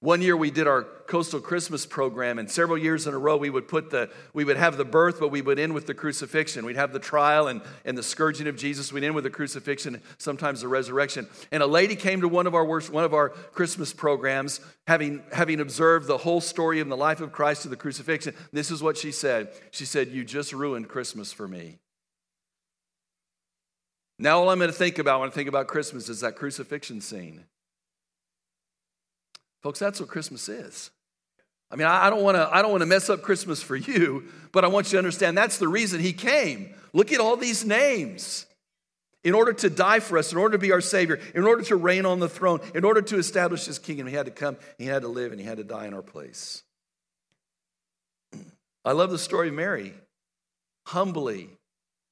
One 0.05 0.21
year 0.21 0.37
we 0.37 0.51
did 0.51 0.67
our 0.67 0.83
coastal 0.83 1.41
Christmas 1.41 1.87
program, 1.87 2.39
and 2.39 2.51
several 2.51 2.77
years 2.77 3.07
in 3.07 3.15
a 3.15 3.19
row 3.19 3.39
we 3.39 3.49
would 3.49 3.69
put 3.69 3.89
the 3.89 4.11
we 4.35 4.45
would 4.45 4.59
have 4.59 4.77
the 4.77 4.85
birth, 4.85 5.19
but 5.19 5.31
we 5.31 5.41
would 5.41 5.59
end 5.59 5.73
with 5.73 5.87
the 5.87 5.95
crucifixion. 5.95 6.67
We'd 6.67 6.77
have 6.77 6.93
the 6.93 6.99
trial 6.99 7.49
and, 7.49 7.63
and 7.87 7.97
the 7.97 8.03
scourging 8.03 8.47
of 8.47 8.55
Jesus. 8.55 8.93
We'd 8.93 9.03
end 9.03 9.15
with 9.15 9.25
the 9.25 9.31
crucifixion, 9.31 10.03
sometimes 10.19 10.61
the 10.61 10.69
resurrection. 10.69 11.27
And 11.51 11.63
a 11.63 11.67
lady 11.67 11.97
came 11.97 12.21
to 12.21 12.29
one 12.29 12.47
of 12.47 12.55
our 12.55 12.67
worst, 12.67 12.91
one 12.91 13.05
of 13.05 13.15
our 13.15 13.31
Christmas 13.31 13.95
programs, 13.95 14.61
having 14.87 15.23
having 15.33 15.59
observed 15.59 16.07
the 16.07 16.19
whole 16.19 16.43
story 16.43 16.81
of 16.81 16.89
the 16.91 16.99
life 16.99 17.23
of 17.23 17.33
Christ 17.33 17.63
to 17.63 17.69
the 17.69 17.75
crucifixion. 17.75 18.35
This 18.53 18.71
is 18.71 18.83
what 18.83 18.99
she 18.99 19.11
said. 19.11 19.55
She 19.71 19.87
said, 19.87 20.09
"You 20.09 20.23
just 20.23 20.53
ruined 20.53 20.87
Christmas 20.87 21.33
for 21.33 21.49
me." 21.49 21.79
Now 24.19 24.39
all 24.39 24.51
I'm 24.51 24.59
going 24.59 24.71
to 24.71 24.77
think 24.77 24.99
about 24.99 25.21
when 25.21 25.31
I 25.31 25.33
think 25.33 25.49
about 25.49 25.67
Christmas 25.67 26.11
is 26.11 26.21
that 26.21 26.37
crucifixion 26.37 27.01
scene. 27.01 27.47
Folks, 29.65 29.79
that's 29.79 29.99
what 29.99 30.11
Christmas 30.11 30.51
is. 30.51 30.91
I 31.71 31.77
mean, 31.77 31.87
I 31.87 32.11
don't 32.11 32.23
want 32.23 32.37
to 32.37 32.47
I 32.53 32.61
don't 32.61 32.71
want 32.71 32.83
to 32.83 32.87
mess 32.87 33.09
up 33.09 33.23
Christmas 33.23 33.63
for 33.63 33.75
you, 33.75 34.25
but 34.53 34.63
I 34.63 34.69
want 34.69 34.89
you 34.89 34.91
to 34.93 34.99
understand 34.99 35.39
that's 35.39 35.57
the 35.57 35.69
reason 35.69 36.01
he 36.01 36.13
came. 36.13 36.75
Look 36.93 37.13
at 37.13 37.19
all 37.19 37.39
these 37.39 37.65
names. 37.65 38.45
In 39.25 39.33
order 39.33 39.55
to 39.55 39.71
die 39.71 40.01
for 40.01 40.19
us, 40.19 40.33
in 40.33 40.39
order 40.39 40.53
to 40.53 40.59
be 40.59 40.71
our 40.71 40.83
Savior, 40.83 41.19
in 41.35 41.47
order 41.47 41.63
to 41.63 41.77
reign 41.77 42.05
on 42.05 42.21
the 42.21 42.29
throne, 42.29 42.61
in 42.75 42.85
order 42.85 43.01
to 43.01 43.17
establish 43.17 43.65
His 43.65 43.79
kingdom, 43.79 44.07
He 44.07 44.15
had 44.15 44.27
to 44.27 44.33
come, 44.33 44.59
He 44.77 44.85
had 44.85 45.01
to 45.01 45.09
live, 45.09 45.33
and 45.33 45.41
He 45.41 45.47
had 45.47 45.57
to 45.57 45.65
die 45.65 45.87
in 45.87 45.95
our 45.95 46.03
place. 46.03 46.63
I 48.85 48.93
love 48.93 49.11
the 49.11 49.19
story 49.19 49.49
of 49.49 49.55
Mary. 49.55 49.95
Humbly, 50.89 51.49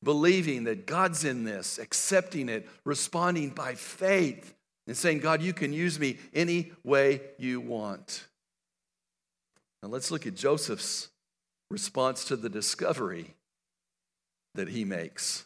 believing 0.03 0.65
that 0.65 0.87
God's 0.87 1.23
in 1.23 1.45
this, 1.45 1.79
accepting 1.79 2.49
it, 2.49 2.67
responding 2.87 3.51
by 3.51 3.75
faith, 3.75 4.55
and 4.87 4.97
saying, 4.97 5.21
God, 5.21 5.43
you 5.43 5.53
can 5.53 5.73
use 5.73 5.99
me 5.99 6.19
any 6.35 6.73
way 6.85 7.21
you 7.39 7.61
want. 7.61 8.27
Now 9.83 9.89
let's 9.89 10.11
look 10.11 10.27
at 10.27 10.35
Joseph's 10.35 11.09
response 11.71 12.25
to 12.27 12.37
the 12.37 12.49
discovery 12.49 13.35
that 14.55 14.69
he 14.69 14.85
makes. 14.85 15.45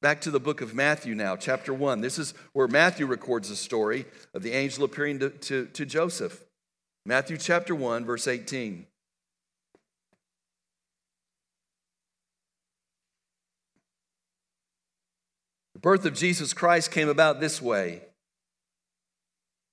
Back 0.00 0.20
to 0.22 0.30
the 0.30 0.40
book 0.40 0.60
of 0.60 0.74
Matthew 0.74 1.14
now, 1.14 1.34
chapter 1.34 1.72
1. 1.72 2.00
This 2.00 2.18
is 2.18 2.34
where 2.52 2.68
Matthew 2.68 3.06
records 3.06 3.48
the 3.48 3.56
story 3.56 4.04
of 4.34 4.42
the 4.42 4.52
angel 4.52 4.84
appearing 4.84 5.18
to, 5.20 5.30
to, 5.30 5.66
to 5.66 5.86
Joseph. 5.86 6.44
Matthew 7.06 7.38
chapter 7.38 7.74
1, 7.74 8.04
verse 8.04 8.28
18. 8.28 8.86
The 15.72 15.78
birth 15.80 16.04
of 16.04 16.14
Jesus 16.14 16.52
Christ 16.52 16.90
came 16.90 17.08
about 17.08 17.40
this 17.40 17.60
way. 17.60 18.02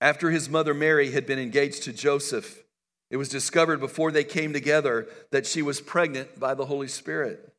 After 0.02 0.32
his 0.32 0.50
mother 0.50 0.74
Mary 0.74 1.12
had 1.12 1.28
been 1.28 1.38
engaged 1.38 1.84
to 1.84 1.94
Joseph, 1.94 2.64
it 3.12 3.18
was 3.18 3.30
discovered 3.30 3.80
before 3.80 4.12
they 4.12 4.24
came 4.24 4.52
together 4.52 5.08
that 5.30 5.46
she 5.46 5.62
was 5.62 5.80
pregnant 5.80 6.40
by 6.40 6.56
the 6.56 6.66
Holy 6.66 6.88
Spirit. 6.88 7.54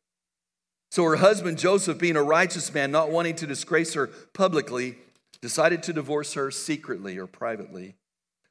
So 0.91 1.05
her 1.05 1.17
husband 1.17 1.59
Joseph, 1.59 1.99
being 1.99 2.17
a 2.17 2.23
righteous 2.23 2.75
man, 2.75 2.91
not 2.91 3.11
wanting 3.11 3.37
to 3.37 3.47
disgrace 3.47 3.95
her 3.95 4.09
publicly, 4.35 4.97
decided 5.41 5.85
to 5.85 5.93
divorce 5.93 6.35
her 6.35 6.51
secretly 6.51 7.17
or 7.17 7.27
privately. 7.27 7.95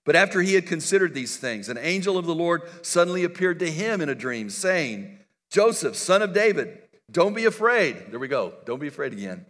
But 0.06 0.16
after 0.16 0.42
he 0.42 0.56
had 0.56 0.66
considered 0.66 1.14
these 1.14 1.38
things, 1.38 1.70
an 1.70 1.78
angel 1.78 2.18
of 2.18 2.26
the 2.26 2.34
Lord 2.34 2.64
suddenly 2.82 3.24
appeared 3.24 3.60
to 3.60 3.70
him 3.70 4.02
in 4.02 4.10
a 4.10 4.16
dream, 4.16 4.50
saying, 4.50 5.20
Joseph, 5.52 5.96
son 5.96 6.22
of 6.22 6.34
David, 6.34 6.82
don't 7.12 7.36
be 7.36 7.46
afraid. 7.46 8.10
There 8.10 8.20
we 8.20 8.28
go. 8.28 8.54
Don't 8.66 8.80
be 8.80 8.88
afraid 8.88 9.14
again. 9.14 9.46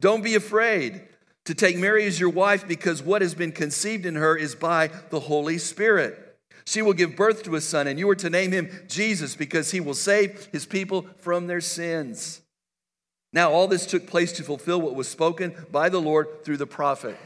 Don't 0.00 0.22
be 0.22 0.34
afraid 0.34 1.02
to 1.44 1.54
take 1.54 1.76
Mary 1.76 2.04
as 2.06 2.18
your 2.18 2.30
wife 2.30 2.66
because 2.66 3.02
what 3.02 3.22
has 3.22 3.34
been 3.34 3.52
conceived 3.52 4.06
in 4.06 4.16
her 4.16 4.36
is 4.36 4.54
by 4.54 4.88
the 5.10 5.20
Holy 5.20 5.58
Spirit. 5.58 6.20
She 6.66 6.80
will 6.80 6.94
give 6.94 7.16
birth 7.16 7.42
to 7.42 7.56
a 7.56 7.60
son, 7.60 7.86
and 7.86 7.98
you 7.98 8.08
are 8.08 8.14
to 8.16 8.30
name 8.30 8.52
him 8.52 8.70
Jesus 8.88 9.36
because 9.36 9.70
he 9.70 9.80
will 9.80 9.94
save 9.94 10.48
his 10.50 10.64
people 10.64 11.06
from 11.18 11.46
their 11.46 11.60
sins. 11.60 12.40
Now, 13.34 13.52
all 13.52 13.66
this 13.66 13.84
took 13.84 14.06
place 14.06 14.32
to 14.32 14.42
fulfill 14.42 14.80
what 14.80 14.94
was 14.94 15.08
spoken 15.08 15.54
by 15.70 15.88
the 15.88 16.00
Lord 16.00 16.44
through 16.44 16.56
the 16.56 16.66
prophet. 16.66 17.18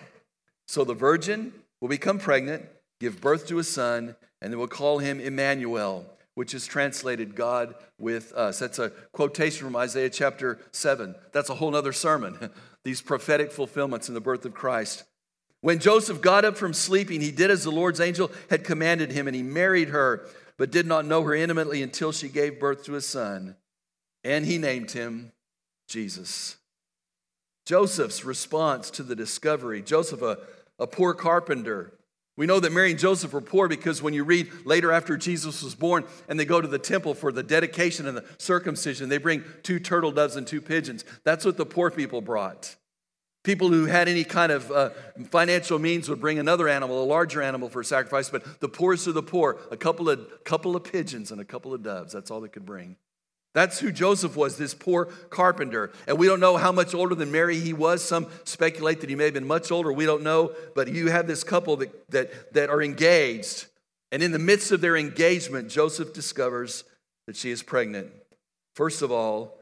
So 0.67 0.83
the 0.83 0.95
virgin 0.95 1.53
will 1.81 1.89
become 1.89 2.19
pregnant, 2.19 2.67
give 2.99 3.21
birth 3.21 3.47
to 3.49 3.59
a 3.59 3.65
son, 3.65 4.17
and 4.43 4.53
they 4.53 4.57
will 4.57 4.69
call 4.69 4.99
him 4.99 5.21
Emmanuel, 5.21 6.07
which 6.35 6.55
is 6.55 6.67
translated 6.67 7.37
God 7.37 7.75
with 7.99 8.33
us. 8.33 8.59
That's 8.59 8.79
a 8.79 8.91
quotation 9.13 9.67
from 9.67 9.77
Isaiah 9.77 10.11
chapter 10.11 10.59
7. 10.73 11.15
That's 11.33 11.51
a 11.51 11.55
whole 11.55 11.77
other 11.77 11.93
sermon. 11.93 12.51
These 12.89 13.03
prophetic 13.03 13.53
fulfillments 13.53 14.09
in 14.09 14.15
the 14.15 14.21
birth 14.23 14.47
of 14.47 14.55
Christ. 14.55 15.05
When 15.61 15.79
Joseph 15.79 16.23
got 16.23 16.47
up 16.47 16.57
from 16.57 16.73
sleeping, 16.73 17.21
he 17.21 17.31
did 17.31 17.51
as 17.51 17.63
the 17.63 17.71
Lord's 17.71 18.01
angel 18.01 18.31
had 18.49 18.65
commanded 18.65 19.13
him, 19.13 19.27
and 19.27 19.37
he 19.37 19.43
married 19.43 19.91
her, 19.91 20.27
but 20.57 20.71
did 20.71 20.87
not 20.87 21.05
know 21.05 21.23
her 21.25 21.35
intimately 21.35 21.83
until 21.83 22.13
she 22.13 22.31
gave 22.31 22.59
birth 22.59 22.85
to 22.85 22.95
a 22.95 23.03
son. 23.03 23.57
And 24.25 24.47
he 24.47 24.57
named 24.57 24.93
him 24.93 25.33
Jesus. 25.87 26.57
Joseph's 27.67 28.25
response 28.25 28.89
to 28.93 29.03
the 29.03 29.15
discovery 29.15 29.83
Joseph, 29.83 30.23
a 30.23 30.39
a 30.79 30.87
poor 30.87 31.13
carpenter. 31.13 31.93
We 32.39 32.47
know 32.47 32.61
that 32.61 32.73
Mary 32.73 32.93
and 32.93 33.01
Joseph 33.01 33.33
were 33.33 33.41
poor 33.41 33.67
because 33.67 34.01
when 34.01 34.15
you 34.15 34.23
read 34.23 34.49
later 34.65 34.93
after 34.93 35.17
Jesus 35.17 35.61
was 35.63 35.75
born 35.75 36.05
and 36.29 36.39
they 36.39 36.45
go 36.45 36.61
to 36.61 36.69
the 36.69 36.79
temple 36.79 37.15
for 37.15 37.33
the 37.33 37.43
dedication 37.43 38.07
and 38.07 38.17
the 38.17 38.25
circumcision, 38.39 39.09
they 39.09 39.19
bring 39.19 39.43
two 39.63 39.81
turtle 39.81 40.13
doves 40.13 40.37
and 40.37 40.47
two 40.47 40.61
pigeons. 40.61 41.05
That's 41.25 41.45
what 41.45 41.57
the 41.57 41.67
poor 41.67 41.91
people 41.91 42.21
brought. 42.21 42.77
People 43.45 43.69
who 43.69 43.87
had 43.87 44.09
any 44.09 44.25
kind 44.25 44.53
of 44.53 44.71
uh, 44.71 44.91
financial 45.31 45.79
means 45.79 46.09
would 46.09 46.21
bring 46.21 46.39
another 46.39 46.69
animal, 46.69 47.03
a 47.03 47.07
larger 47.07 47.41
animal 47.41 47.69
for 47.69 47.83
sacrifice, 47.83 48.29
but 48.29 48.61
the 48.61 48.69
poorest 48.69 49.07
of 49.07 49.15
the 49.15 49.23
poor, 49.23 49.59
a 49.71 49.77
couple 49.77 50.11
of, 50.11 50.45
couple 50.45 50.77
of 50.77 50.85
pigeons 50.85 51.31
and 51.31 51.41
a 51.41 51.45
couple 51.45 51.73
of 51.73 51.83
doves. 51.83 52.13
That's 52.13 52.31
all 52.31 52.41
they 52.41 52.49
could 52.49 52.67
bring. 52.67 52.97
That's 53.55 53.81
who 53.81 53.91
Joseph 53.91 54.37
was, 54.37 54.57
this 54.57 54.75
poor 54.75 55.07
carpenter. 55.31 55.91
And 56.07 56.19
we 56.19 56.27
don't 56.27 56.41
know 56.41 56.57
how 56.57 56.71
much 56.71 56.95
older 56.95 57.15
than 57.15 57.33
Mary 57.33 57.59
he 57.59 57.73
was. 57.73 58.05
Some 58.05 58.27
speculate 58.45 59.01
that 59.01 59.11
he 59.11 59.17
may 59.17 59.25
have 59.25 59.35
been 59.35 59.47
much 59.47 59.73
older. 59.73 59.93
We 59.93 60.05
don't 60.05 60.23
know. 60.23 60.53
But 60.75 60.89
you 60.89 61.11
have 61.11 61.27
this 61.27 61.45
couple 61.45 61.77
that, 61.79 62.11
that, 62.11 62.53
that 62.55 62.71
are 62.71 62.83
engaged. 62.83 63.67
And 64.13 64.23
in 64.23 64.33
the 64.33 64.39
midst 64.39 64.71
of 64.71 64.81
their 64.81 64.97
engagement, 64.97 65.71
Joseph 65.71 66.13
discovers 66.13 66.85
that 67.27 67.37
she 67.37 67.51
is 67.51 67.63
pregnant. 67.63 68.11
First 68.75 69.03
of 69.03 69.11
all, 69.11 69.59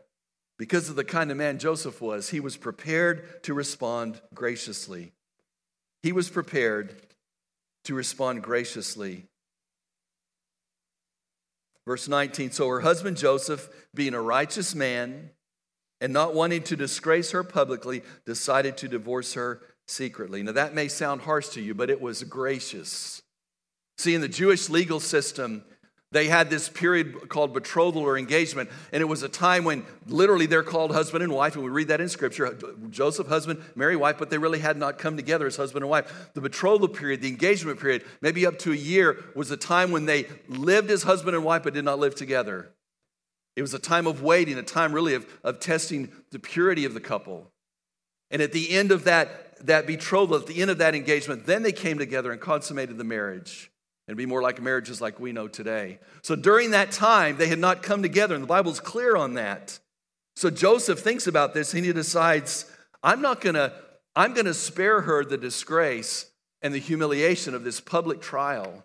because 0.59 0.88
of 0.88 0.97
the 0.97 1.05
kind 1.05 1.31
of 1.31 1.37
man 1.37 1.59
Joseph 1.59 2.01
was, 2.01 2.31
he 2.31 2.40
was 2.40 2.57
prepared 2.57 3.42
to 3.45 3.55
respond 3.55 4.21
graciously. 4.35 5.12
He 6.03 6.12
was 6.12 6.31
prepared 6.31 7.03
to 7.85 7.95
respond 7.95 8.42
graciously. 8.42 9.27
Verse 11.87 12.09
19 12.09 12.51
So 12.51 12.69
her 12.69 12.81
husband 12.81 13.16
Joseph, 13.16 13.69
being 13.95 14.14
a 14.14 14.21
righteous 14.21 14.75
man 14.75 15.31
and 16.01 16.12
not 16.12 16.35
wanting 16.35 16.62
to 16.64 16.77
disgrace 16.77 17.31
her 17.31 17.45
publicly, 17.45 18.03
decided 18.25 18.77
to 18.79 18.88
divorce 18.88 19.35
her 19.35 19.61
secretly. 19.87 20.42
Now, 20.42 20.53
that 20.53 20.75
may 20.75 20.88
sound 20.88 21.23
harsh 21.23 21.49
to 21.51 21.61
you, 21.61 21.75
but 21.75 21.90
it 21.90 22.01
was 22.01 22.25
gracious. 22.25 23.23
See, 23.99 24.14
in 24.14 24.21
the 24.21 24.29
Jewish 24.29 24.69
legal 24.69 25.01
system, 25.01 25.64
they 26.12 26.29
had 26.29 26.51
this 26.51 26.69
period 26.69 27.29
called 27.29 27.53
betrothal 27.53 28.03
or 28.03 28.16
engagement, 28.16 28.71
and 28.92 29.01
it 29.01 29.07
was 29.07 29.23
a 29.23 29.29
time 29.29 29.64
when 29.64 29.85
literally 30.07 30.47
they're 30.47 30.62
called 30.62 30.92
husband 30.92 31.25
and 31.25 31.33
wife, 31.33 31.57
and 31.57 31.64
we 31.64 31.71
read 31.71 31.88
that 31.88 32.01
in 32.01 32.09
Scripture 32.09 32.57
Joseph, 32.90 33.27
husband, 33.27 33.61
Mary, 33.75 33.97
wife, 33.97 34.16
but 34.19 34.31
they 34.31 34.38
really 34.38 34.61
had 34.61 34.77
not 34.77 34.99
come 34.99 35.16
together 35.16 35.47
as 35.47 35.57
husband 35.57 35.83
and 35.83 35.90
wife. 35.90 36.31
The 36.35 36.40
betrothal 36.40 36.88
period, 36.88 37.23
the 37.23 37.29
engagement 37.29 37.81
period, 37.81 38.05
maybe 38.21 38.47
up 38.47 38.59
to 38.61 38.73
a 38.73 38.77
year, 38.77 39.25
was 39.35 39.51
a 39.51 39.57
time 39.57 39.90
when 39.90 40.07
they 40.07 40.27
lived 40.49 40.90
as 40.90 41.03
husband 41.03 41.35
and 41.35 41.45
wife 41.45 41.64
but 41.64 41.75
did 41.75 41.85
not 41.85 41.99
live 41.99 42.14
together. 42.14 42.71
It 43.57 43.62
was 43.62 43.75
a 43.75 43.79
time 43.79 44.07
of 44.07 44.23
waiting, 44.23 44.59
a 44.59 44.62
time 44.62 44.92
really 44.92 45.14
of, 45.14 45.27
of 45.42 45.59
testing 45.59 46.12
the 46.31 46.38
purity 46.38 46.85
of 46.85 46.95
the 46.95 47.01
couple. 47.01 47.51
And 48.31 48.40
at 48.40 48.53
the 48.53 48.71
end 48.71 48.92
of 48.92 49.05
that, 49.05 49.66
that 49.66 49.87
betrothal, 49.87 50.37
at 50.37 50.47
the 50.47 50.61
end 50.61 50.71
of 50.71 50.79
that 50.79 50.95
engagement, 50.95 51.47
then 51.47 51.62
they 51.62 51.73
came 51.73 51.99
together 51.99 52.31
and 52.31 52.40
consummated 52.40 52.97
the 52.97 53.05
marriage 53.05 53.73
and 54.09 54.16
be 54.16 54.27
more 54.27 54.42
like 54.42 54.62
marriages 54.62 55.01
like 55.01 55.19
we 55.19 55.33
know 55.33 55.49
today. 55.49 55.99
So 56.23 56.37
during 56.37 56.71
that 56.71 56.92
time, 56.92 57.37
they 57.37 57.49
had 57.49 57.59
not 57.59 57.83
come 57.83 58.03
together, 58.03 58.35
and 58.35 58.45
the 58.45 58.49
Bible's 58.49 58.81
clear 58.81 59.16
on 59.16 59.35
that. 59.35 59.79
So 60.37 60.51
Joseph 60.51 61.01
thinks 61.01 61.27
about 61.27 61.55
this 61.55 61.73
and 61.73 61.85
he 61.85 61.92
decides, 61.92 62.71
I'm 63.03 63.23
not 63.23 63.40
gonna, 63.40 63.73
I'm 64.14 64.35
gonna 64.35 64.55
spare 64.55 65.01
her 65.01 65.25
the 65.25 65.38
disgrace 65.38 66.31
and 66.61 66.75
the 66.75 66.79
humiliation 66.79 67.55
of 67.55 67.64
this 67.64 67.81
public 67.81 68.21
trial. 68.21 68.85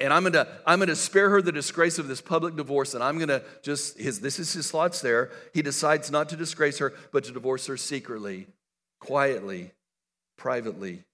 And 0.00 0.12
I'm 0.12 0.24
gonna, 0.24 0.48
I'm 0.66 0.80
gonna 0.80 0.96
spare 0.96 1.30
her 1.30 1.40
the 1.40 1.52
disgrace 1.52 2.00
of 2.00 2.08
this 2.08 2.20
public 2.20 2.56
divorce, 2.56 2.94
and 2.94 3.04
I'm 3.04 3.18
gonna 3.18 3.42
just, 3.62 3.96
his, 3.96 4.20
this 4.20 4.40
is 4.40 4.52
his 4.52 4.68
thoughts 4.68 5.00
there. 5.00 5.30
He 5.52 5.62
decides 5.62 6.10
not 6.10 6.28
to 6.30 6.36
disgrace 6.36 6.78
her, 6.78 6.92
but 7.12 7.22
to 7.24 7.32
divorce 7.32 7.66
her 7.68 7.76
secretly, 7.76 8.48
quietly, 9.00 9.70
privately. 10.36 11.04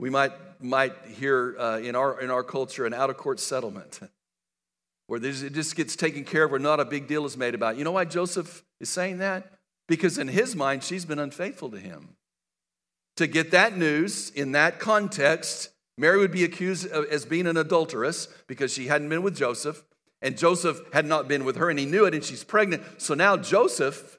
We 0.00 0.08
might, 0.08 0.32
might 0.62 0.94
hear 1.18 1.54
uh, 1.58 1.78
in, 1.78 1.94
our, 1.94 2.18
in 2.18 2.30
our 2.30 2.42
culture 2.42 2.86
an 2.86 2.94
out 2.94 3.10
of 3.10 3.18
court 3.18 3.38
settlement 3.38 4.00
where 5.08 5.22
it 5.22 5.52
just 5.52 5.76
gets 5.76 5.94
taken 5.94 6.24
care 6.24 6.44
of 6.44 6.50
where 6.52 6.58
not 6.58 6.80
a 6.80 6.86
big 6.86 7.06
deal 7.06 7.26
is 7.26 7.36
made 7.36 7.54
about. 7.54 7.76
You 7.76 7.84
know 7.84 7.92
why 7.92 8.06
Joseph 8.06 8.64
is 8.80 8.88
saying 8.88 9.18
that? 9.18 9.52
Because 9.88 10.16
in 10.16 10.28
his 10.28 10.56
mind, 10.56 10.84
she's 10.84 11.04
been 11.04 11.18
unfaithful 11.18 11.70
to 11.72 11.78
him. 11.78 12.16
To 13.16 13.26
get 13.26 13.50
that 13.50 13.76
news 13.76 14.30
in 14.30 14.52
that 14.52 14.78
context, 14.78 15.68
Mary 15.98 16.16
would 16.16 16.32
be 16.32 16.44
accused 16.44 16.86
as 16.86 17.26
being 17.26 17.46
an 17.46 17.58
adulteress 17.58 18.28
because 18.46 18.72
she 18.72 18.86
hadn't 18.86 19.10
been 19.10 19.22
with 19.22 19.36
Joseph, 19.36 19.84
and 20.22 20.38
Joseph 20.38 20.80
had 20.94 21.04
not 21.04 21.28
been 21.28 21.44
with 21.44 21.56
her, 21.56 21.68
and 21.68 21.78
he 21.78 21.84
knew 21.84 22.06
it, 22.06 22.14
and 22.14 22.24
she's 22.24 22.42
pregnant. 22.42 22.82
So 22.96 23.12
now 23.12 23.36
Joseph 23.36 24.18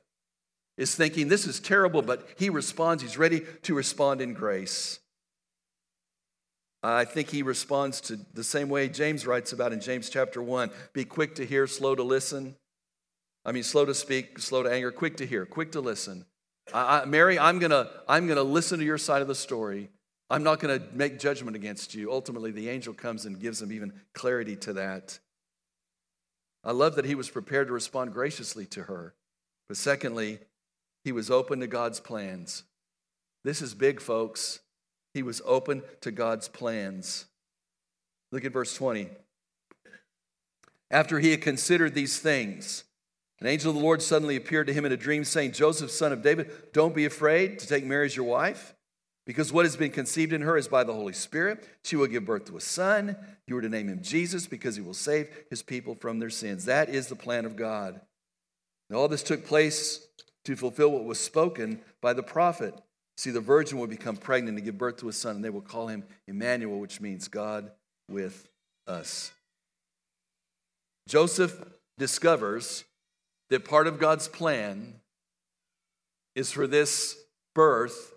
is 0.78 0.94
thinking, 0.94 1.28
This 1.28 1.48
is 1.48 1.60
terrible, 1.60 2.04
but 2.04 2.28
he 2.38 2.52
responds. 2.52 3.02
He's 3.02 3.18
ready 3.18 3.42
to 3.64 3.74
respond 3.74 4.22
in 4.22 4.36
grace. 4.36 5.00
I 6.84 7.06
think 7.06 7.30
he 7.30 7.44
responds 7.44 8.02
to 8.02 8.20
the 8.34 8.44
same 8.44 8.70
way 8.70 8.90
James 8.90 9.28
writes 9.28 9.54
about 9.54 9.72
in 9.72 9.82
James 9.82 10.10
chapter 10.10 10.42
1 10.42 10.72
be 10.94 11.06
quick 11.06 11.36
to 11.36 11.46
hear, 11.46 11.68
slow 11.68 11.94
to 11.94 12.04
listen. 12.04 12.56
I 13.46 13.52
mean, 13.52 13.64
slow 13.64 13.86
to 13.86 13.94
speak, 13.94 14.40
slow 14.40 14.64
to 14.64 14.72
anger, 14.72 14.92
quick 14.92 15.18
to 15.18 15.26
hear, 15.26 15.46
quick 15.46 15.72
to 15.74 15.82
listen. 15.82 16.26
I, 16.74 17.02
I, 17.02 17.06
Mary, 17.06 17.38
I'm 17.38 17.60
going 17.60 17.72
to 17.72 17.90
I'm 18.08 18.26
going 18.26 18.38
to 18.38 18.44
listen 18.44 18.80
to 18.80 18.86
your 18.86 18.98
side 18.98 19.22
of 19.22 19.28
the 19.28 19.36
story. 19.36 19.90
I'm 20.30 20.44
not 20.44 20.60
going 20.60 20.80
to 20.80 20.86
make 20.96 21.20
judgment 21.20 21.56
against 21.56 21.94
you. 21.94 22.12
Ultimately, 22.12 22.52
the 22.52 22.70
angel 22.70 22.94
comes 22.94 23.26
and 23.26 23.40
gives 23.40 23.62
him 23.62 23.72
even 23.72 23.94
clarity 24.14 24.56
to 24.58 24.74
that. 24.74 25.20
I 26.64 26.72
love 26.72 26.96
that 26.96 27.06
he 27.06 27.16
was 27.16 27.30
prepared 27.30 27.68
to 27.68 27.74
respond 27.74 28.14
graciously 28.14 28.66
to 28.68 28.84
her. 28.84 29.14
But 29.68 29.78
secondly, 29.78 30.40
he 31.04 31.12
was 31.12 31.30
open 31.30 31.60
to 31.60 31.68
God's 31.68 32.00
plans. 32.00 32.64
This 33.44 33.62
is 33.62 33.74
big, 33.74 34.00
folks. 34.00 34.60
He 35.14 35.24
was 35.24 35.42
open 35.46 35.84
to 36.02 36.12
God's 36.12 36.48
plans. 36.48 37.26
Look 38.32 38.46
at 38.46 38.54
verse 38.54 38.76
20. 38.76 39.10
After 40.90 41.20
he 41.20 41.32
had 41.32 41.42
considered 41.42 41.94
these 41.94 42.20
things, 42.20 42.84
An 43.42 43.48
angel 43.48 43.72
of 43.72 43.76
the 43.76 43.82
Lord 43.82 44.04
suddenly 44.04 44.36
appeared 44.36 44.68
to 44.68 44.74
him 44.74 44.86
in 44.86 44.92
a 44.92 44.98
dream, 44.98 45.24
saying, 45.24 45.54
Joseph, 45.54 45.90
son 45.90 46.12
of 46.12 46.22
David, 46.22 46.52
don't 46.74 46.96
be 46.96 47.06
afraid 47.06 47.58
to 47.60 47.68
take 47.68 47.84
Mary 47.84 48.06
as 48.06 48.16
your 48.16 48.28
wife, 48.28 48.76
because 49.26 49.52
what 49.52 49.66
has 49.66 49.76
been 49.76 49.90
conceived 49.90 50.32
in 50.32 50.44
her 50.44 50.58
is 50.58 50.68
by 50.68 50.84
the 50.84 50.94
Holy 50.94 51.14
Spirit. 51.14 51.68
She 51.84 51.96
will 51.96 52.06
give 52.06 52.26
birth 52.26 52.46
to 52.46 52.58
a 52.58 52.62
son. 52.62 53.18
You 53.48 53.58
are 53.58 53.62
to 53.62 53.70
name 53.70 53.90
him 53.90 54.04
Jesus, 54.04 54.46
because 54.46 54.76
he 54.76 54.84
will 54.84 54.94
save 54.94 55.28
his 55.50 55.64
people 55.64 55.96
from 55.96 56.20
their 56.20 56.30
sins. 56.30 56.66
That 56.66 56.90
is 56.90 57.08
the 57.08 57.16
plan 57.16 57.46
of 57.46 57.56
God. 57.56 58.00
All 58.94 59.08
this 59.08 59.24
took 59.24 59.46
place 59.46 60.06
to 60.46 60.56
fulfill 60.56 60.92
what 60.92 61.06
was 61.06 61.20
spoken 61.20 61.82
by 62.00 62.14
the 62.14 62.24
prophet. 62.24 62.76
See, 63.18 63.32
the 63.32 63.42
virgin 63.42 63.78
will 63.78 63.88
become 63.88 64.18
pregnant 64.18 64.58
and 64.58 64.66
give 64.66 64.78
birth 64.78 64.98
to 64.98 65.10
a 65.10 65.14
son, 65.14 65.36
and 65.36 65.46
they 65.46 65.50
will 65.50 65.62
call 65.62 65.88
him 65.88 66.04
Emmanuel, 66.28 66.80
which 66.80 67.02
means 67.02 67.28
God 67.28 67.72
with 68.10 68.50
us. 68.88 69.32
Joseph 71.08 71.64
discovers 71.98 72.86
that 73.50 73.66
part 73.66 73.88
of 73.88 74.00
God's 74.00 74.28
plan 74.28 74.96
is 76.36 76.52
for 76.52 76.68
this 76.68 77.18
birth 77.54 78.14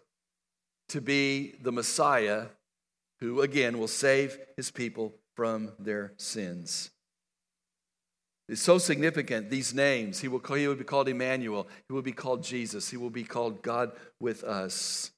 to 0.88 1.00
be 1.00 1.54
the 1.60 1.72
Messiah 1.72 2.46
who, 3.20 3.40
again, 3.40 3.78
will 3.78 3.88
save 3.88 4.38
his 4.56 4.70
people 4.70 5.14
from 5.34 5.72
their 5.78 6.12
sins. 6.16 6.90
It's 8.48 8.60
so 8.60 8.76
significant, 8.76 9.48
these 9.48 9.72
names. 9.72 10.20
He 10.20 10.28
will, 10.28 10.38
call, 10.38 10.56
he 10.56 10.68
will 10.68 10.74
be 10.74 10.84
called 10.84 11.08
Emmanuel. 11.08 11.66
He 11.88 11.94
will 11.94 12.02
be 12.02 12.12
called 12.12 12.44
Jesus. 12.44 12.90
He 12.90 12.96
will 12.96 13.10
be 13.10 13.24
called 13.24 13.62
God 13.62 13.92
with 14.20 14.44
us. 14.44 15.10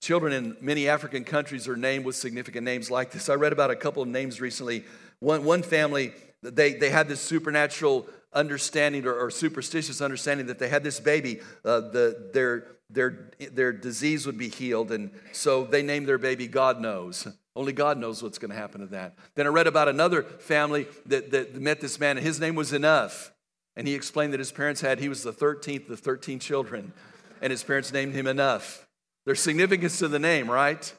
Children 0.00 0.32
in 0.32 0.56
many 0.60 0.88
African 0.88 1.24
countries 1.24 1.68
are 1.68 1.76
named 1.76 2.04
with 2.04 2.16
significant 2.16 2.64
names 2.64 2.90
like 2.90 3.10
this. 3.10 3.28
I 3.28 3.34
read 3.34 3.52
about 3.52 3.70
a 3.70 3.76
couple 3.76 4.02
of 4.02 4.08
names 4.08 4.40
recently. 4.40 4.84
One, 5.20 5.44
one 5.44 5.62
family, 5.62 6.12
they, 6.42 6.74
they 6.74 6.90
had 6.90 7.08
this 7.08 7.20
supernatural 7.20 8.06
understanding 8.32 9.06
or, 9.06 9.14
or, 9.14 9.30
superstitious 9.30 10.00
understanding 10.00 10.46
that 10.46 10.58
they 10.58 10.68
had 10.68 10.82
this 10.82 10.98
baby, 10.98 11.40
uh, 11.64 11.80
the, 11.80 12.30
their, 12.34 12.66
their, 12.90 13.30
their 13.52 13.72
disease 13.72 14.26
would 14.26 14.36
be 14.36 14.48
healed. 14.48 14.90
And 14.90 15.10
so 15.32 15.64
they 15.64 15.82
named 15.82 16.08
their 16.08 16.18
baby 16.18 16.48
God 16.48 16.80
Knows. 16.80 17.28
Only 17.56 17.72
God 17.72 17.98
knows 17.98 18.22
what's 18.22 18.38
going 18.38 18.50
to 18.50 18.56
happen 18.56 18.80
to 18.80 18.86
that. 18.88 19.14
Then 19.34 19.46
I 19.46 19.50
read 19.50 19.66
about 19.66 19.88
another 19.88 20.22
family 20.22 20.86
that, 21.06 21.30
that 21.30 21.54
met 21.60 21.80
this 21.80 22.00
man, 22.00 22.16
and 22.16 22.26
his 22.26 22.40
name 22.40 22.54
was 22.54 22.72
Enough. 22.72 23.32
And 23.76 23.86
he 23.86 23.94
explained 23.94 24.32
that 24.32 24.40
his 24.40 24.52
parents 24.52 24.80
had, 24.80 24.98
he 24.98 25.08
was 25.08 25.22
the 25.22 25.32
13th 25.32 25.88
of 25.90 26.00
13 26.00 26.38
children, 26.38 26.92
and 27.40 27.50
his 27.50 27.62
parents 27.62 27.92
named 27.92 28.14
him 28.14 28.26
Enough. 28.26 28.86
There's 29.24 29.40
significance 29.40 29.98
to 29.98 30.08
the 30.08 30.18
name, 30.18 30.50
right? 30.50 30.92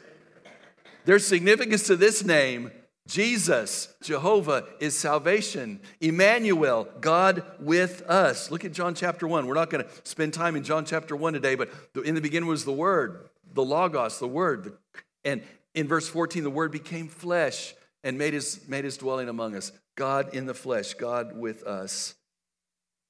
There's 1.06 1.26
significance 1.26 1.84
to 1.88 1.96
this 1.96 2.24
name 2.24 2.72
Jesus, 3.08 3.94
Jehovah, 4.02 4.65
is 4.80 4.98
salvation. 4.98 5.80
Emmanuel, 6.02 6.88
God 7.02 7.44
with 7.60 8.02
us. 8.04 8.50
Look 8.50 8.65
at 8.65 8.72
John 8.72 8.96
chapter 8.96 9.28
1. 9.28 9.46
We're 9.46 9.54
not 9.54 9.70
going 9.70 9.84
to 9.84 9.89
spend 10.04 10.34
time 10.34 10.56
in 10.56 10.63
John 10.63 10.86
chapter 10.86 11.15
1 11.15 11.34
today, 11.34 11.54
but 11.54 11.70
in 12.04 12.15
the 12.15 12.22
beginning 12.22 12.50
was 12.50 12.65
the 12.65 12.72
Word, 12.72 13.30
the 13.54 13.63
Logos, 13.63 14.18
the 14.18 14.28
Word. 14.28 14.78
And 15.24 15.44
in 15.76 15.88
verse 15.88 16.08
14, 16.08 16.44
the 16.44 16.50
Word 16.50 16.72
became 16.72 17.08
flesh 17.08 17.76
and 18.04 18.18
made 18.18 18.34
his, 18.34 18.68
made 18.68 18.86
his 18.86 18.98
dwelling 18.98 19.30
among 19.30 19.56
us. 19.56 19.72
God 19.96 20.34
in 20.34 20.46
the 20.46 20.54
flesh, 20.54 20.94
God 20.94 21.38
with 21.38 21.64
us. 21.64 22.16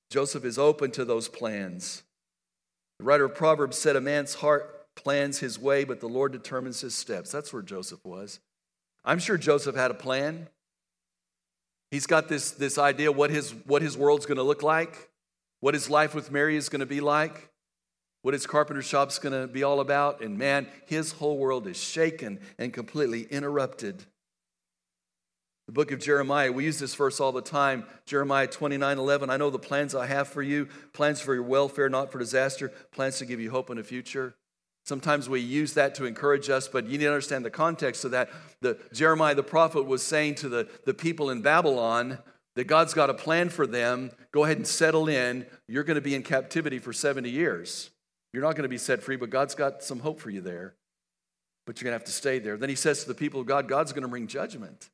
Joseph 0.10 0.44
is 0.44 0.58
open 0.58 0.92
to 0.92 1.06
those 1.06 1.28
plans. 1.28 2.04
The 3.00 3.06
writer 3.06 3.26
of 3.26 3.36
Proverbs 3.36 3.78
said, 3.78 3.96
A 3.96 4.02
man's 4.02 4.36
heart 4.36 4.88
plans 4.96 5.40
his 5.40 5.60
way, 5.60 5.84
but 5.84 6.00
the 6.00 6.08
Lord 6.08 6.32
determines 6.32 6.82
his 6.82 6.96
steps. 6.96 7.32
That's 7.32 7.54
where 7.54 7.62
Joseph 7.62 8.04
was. 8.04 8.40
I'm 9.04 9.20
sure 9.20 9.38
Joseph 9.38 9.76
had 9.76 9.92
a 9.92 9.96
plan. 9.96 10.48
He's 11.92 12.08
got 12.08 12.28
this, 12.28 12.52
this 12.52 12.78
idea 12.78 13.12
what 13.12 13.30
his, 13.30 13.52
what 13.66 13.82
his 13.82 13.98
world's 13.98 14.26
going 14.26 14.38
to 14.38 14.44
look 14.44 14.64
like, 14.64 15.10
what 15.60 15.74
his 15.74 15.90
life 15.90 16.16
with 16.16 16.32
Mary 16.32 16.56
is 16.56 16.70
going 16.70 16.80
to 16.80 16.86
be 16.86 17.02
like, 17.02 17.50
what 18.26 18.34
his 18.34 18.48
carpenter 18.48 18.82
shop's 18.82 19.20
going 19.20 19.40
to 19.40 19.46
be 19.46 19.62
all 19.62 19.80
about. 19.80 20.22
And 20.22 20.36
man, 20.36 20.66
his 20.88 21.12
whole 21.12 21.38
world 21.38 21.68
is 21.68 21.78
shaken 21.78 22.40
and 22.58 22.74
completely 22.74 23.22
interrupted. 23.22 24.04
The 25.68 25.74
book 25.74 25.92
of 25.92 26.00
Jeremiah, 26.00 26.52
we 26.52 26.66
use 26.66 26.80
this 26.80 26.96
verse 26.96 27.20
all 27.20 27.32
the 27.32 27.44
time. 27.44 27.86
Jeremiah 28.08 28.48
29 28.48 28.98
11. 28.98 29.30
I 29.30 29.38
know 29.38 29.52
the 29.52 29.60
plans 29.60 29.94
I 29.94 30.08
have 30.08 30.28
for 30.28 30.42
you, 30.42 30.68
plans 30.92 31.22
for 31.22 31.36
your 31.36 31.44
welfare, 31.44 31.88
not 31.88 32.12
for 32.12 32.18
disaster, 32.18 32.70
plans 32.92 33.20
to 33.20 33.28
give 33.28 33.40
you 33.40 33.52
hope 33.52 33.70
in 33.70 33.78
the 33.78 33.84
future. 33.84 34.34
Sometimes 34.86 35.30
we 35.30 35.40
use 35.40 35.76
that 35.76 35.94
to 35.94 36.06
encourage 36.06 36.50
us, 36.50 36.68
but 36.68 36.86
you 36.86 36.98
need 36.98 37.04
to 37.04 37.12
understand 37.12 37.46
the 37.46 37.52
context 37.52 38.06
of 38.06 38.12
that. 38.12 38.32
The, 38.60 38.80
Jeremiah 38.92 39.36
the 39.36 39.44
prophet 39.44 39.86
was 39.86 40.02
saying 40.02 40.36
to 40.36 40.50
the, 40.50 40.68
the 40.88 40.96
people 40.96 41.30
in 41.30 41.44
Babylon 41.44 42.18
that 42.56 42.64
God's 42.64 42.96
got 42.96 43.12
a 43.12 43.14
plan 43.14 43.50
for 43.50 43.68
them. 43.68 44.10
Go 44.32 44.46
ahead 44.46 44.58
and 44.58 44.66
settle 44.66 45.10
in. 45.10 45.46
You're 45.68 45.84
going 45.84 45.94
to 45.94 46.02
be 46.02 46.16
in 46.16 46.24
captivity 46.24 46.80
for 46.80 46.92
70 46.92 47.30
years. 47.30 47.92
You're 48.36 48.44
not 48.44 48.58
going 48.58 48.64
to 48.64 48.70
be 48.70 48.78
set 48.78 49.02
free, 49.02 49.16
but 49.16 49.30
God's 49.30 49.56
got 49.56 49.82
some 49.82 50.02
hope 50.02 50.20
for 50.20 50.30
you 50.30 50.42
there. 50.42 50.76
But 51.66 51.80
you're 51.80 51.86
going 51.86 51.98
to 51.98 52.04
have 52.04 52.08
to 52.08 52.12
stay 52.12 52.38
there. 52.38 52.58
Then 52.58 52.68
he 52.68 52.76
says 52.76 53.04
to 53.04 53.08
the 53.08 53.16
people 53.16 53.40
of 53.40 53.48
God, 53.48 53.70
God's 53.70 53.94
going 53.94 54.02
to 54.02 54.10
bring 54.10 54.28
judgment. 54.28 54.90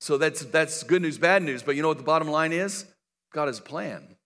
So 0.00 0.18
that's, 0.18 0.44
that's 0.46 0.82
good 0.82 1.00
news, 1.00 1.16
bad 1.16 1.44
news. 1.44 1.62
But 1.62 1.76
you 1.76 1.82
know 1.82 1.86
what 1.86 1.98
the 1.98 2.02
bottom 2.02 2.26
line 2.26 2.52
is? 2.52 2.84
God 3.32 3.46
has 3.46 3.60
a 3.60 3.62
plan. 3.62 4.16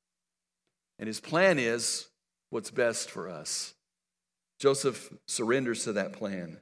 And 0.99 1.07
his 1.07 1.21
plan 1.21 1.59
is 1.59 2.07
what's 2.49 2.71
best 2.71 3.11
for 3.11 3.29
us. 3.29 3.75
Joseph 4.59 5.13
surrenders 5.29 5.85
to 5.85 5.93
that 5.93 6.15
plan. 6.15 6.57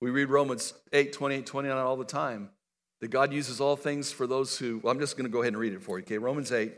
We 0.00 0.10
read 0.10 0.28
Romans 0.28 0.74
8, 0.92 1.12
28, 1.12 1.44
29 1.44 1.76
all 1.76 1.96
the 1.96 2.04
time. 2.04 2.50
That 3.00 3.10
God 3.10 3.32
uses 3.32 3.60
all 3.60 3.74
things 3.74 4.12
for 4.12 4.28
those 4.28 4.56
who, 4.58 4.78
well, 4.80 4.92
I'm 4.92 5.00
just 5.00 5.16
going 5.16 5.26
to 5.26 5.32
go 5.32 5.40
ahead 5.40 5.54
and 5.54 5.60
read 5.60 5.72
it 5.72 5.82
for 5.82 5.98
you. 5.98 6.04
Okay, 6.04 6.18
Romans 6.18 6.52
8, 6.52 6.72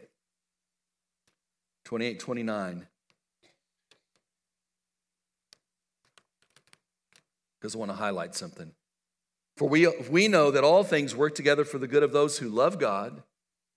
28, 1.84 2.18
29. 2.18 2.86
Because 7.64 7.74
I 7.74 7.78
want 7.78 7.92
to 7.92 7.96
highlight 7.96 8.34
something. 8.34 8.72
For 9.56 9.66
we, 9.66 9.88
we 10.10 10.28
know 10.28 10.50
that 10.50 10.64
all 10.64 10.84
things 10.84 11.16
work 11.16 11.34
together 11.34 11.64
for 11.64 11.78
the 11.78 11.88
good 11.88 12.02
of 12.02 12.12
those 12.12 12.36
who 12.36 12.50
love 12.50 12.78
God, 12.78 13.22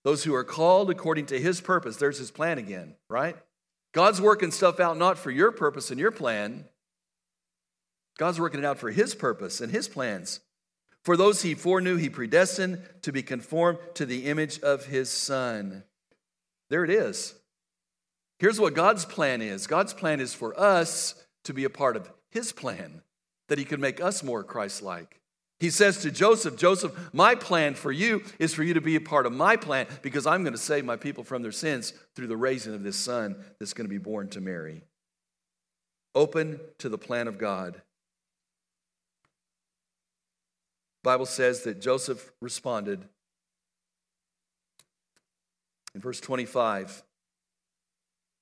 those 0.04 0.26
who 0.26 0.36
are 0.36 0.44
called 0.44 0.90
according 0.90 1.28
to 1.28 1.40
his 1.40 1.62
purpose. 1.62 1.96
There's 1.96 2.18
his 2.18 2.30
plan 2.30 2.58
again, 2.58 2.96
right? 3.10 3.38
God's 3.94 4.20
working 4.20 4.52
stuff 4.52 4.82
out 4.82 4.98
not 4.98 5.18
for 5.18 5.32
your 5.32 5.54
purpose 5.54 5.90
and 5.90 5.98
your 5.98 6.12
plan, 6.12 6.66
God's 8.18 8.42
working 8.42 8.60
it 8.60 8.66
out 8.66 8.78
for 8.78 8.92
His 8.92 9.16
purpose 9.16 9.62
and 9.62 9.72
His 9.72 9.88
plans. 9.88 10.42
For 11.06 11.16
those 11.16 11.44
He 11.44 11.54
foreknew, 11.54 11.96
He 11.96 12.10
predestined 12.10 12.82
to 13.04 13.14
be 13.14 13.24
conformed 13.24 13.80
to 13.94 14.06
the 14.06 14.26
image 14.26 14.60
of 14.60 14.88
His 14.88 15.10
Son. 15.10 15.86
There 16.70 16.84
it 16.84 16.90
is. 16.90 17.36
Here's 18.40 18.60
what 18.60 18.74
God's 18.74 19.06
plan 19.06 19.42
is 19.42 19.66
God's 19.66 19.94
plan 19.94 20.20
is 20.20 20.34
for 20.34 20.60
us 20.60 21.16
to 21.46 21.54
be 21.54 21.64
a 21.64 21.70
part 21.70 21.96
of 21.96 22.12
His 22.32 22.52
plan, 22.52 23.02
that 23.48 23.58
He 23.58 23.66
could 23.66 23.80
make 23.80 24.02
us 24.02 24.24
more 24.24 24.44
Christ 24.44 24.82
like. 24.82 25.20
He 25.60 25.72
says 25.72 25.98
to 26.00 26.12
Joseph, 26.12 26.56
Joseph, 26.56 27.10
my 27.14 27.34
plan 27.34 27.74
for 27.74 27.92
you 27.92 28.24
is 28.38 28.54
for 28.54 28.64
you 28.64 28.76
to 28.76 28.82
be 28.82 28.96
a 28.96 29.02
part 29.02 29.26
of 29.26 29.34
my 29.34 29.56
plan 29.56 29.88
because 30.04 30.28
I'm 30.28 30.44
going 30.44 30.54
to 30.54 30.60
save 30.60 30.86
my 30.86 30.98
people 30.98 31.24
from 31.24 31.42
their 31.42 31.52
sins 31.52 31.94
through 32.16 32.28
the 32.28 32.38
raising 32.38 32.76
of 32.76 32.84
this 32.84 32.96
son 32.96 33.36
that's 33.60 33.74
going 33.74 33.86
to 33.88 33.94
be 33.94 33.98
born 33.98 34.30
to 34.30 34.42
Mary. 34.42 34.84
Open 36.14 36.60
to 36.78 36.90
the 36.90 36.98
plan 36.98 37.28
of 37.28 37.40
God. 37.40 37.82
Bible 41.04 41.26
says 41.26 41.64
that 41.64 41.82
Joseph 41.82 42.32
responded 42.42 43.04
in 45.96 46.02
verse 46.02 46.20
25. 46.20 47.04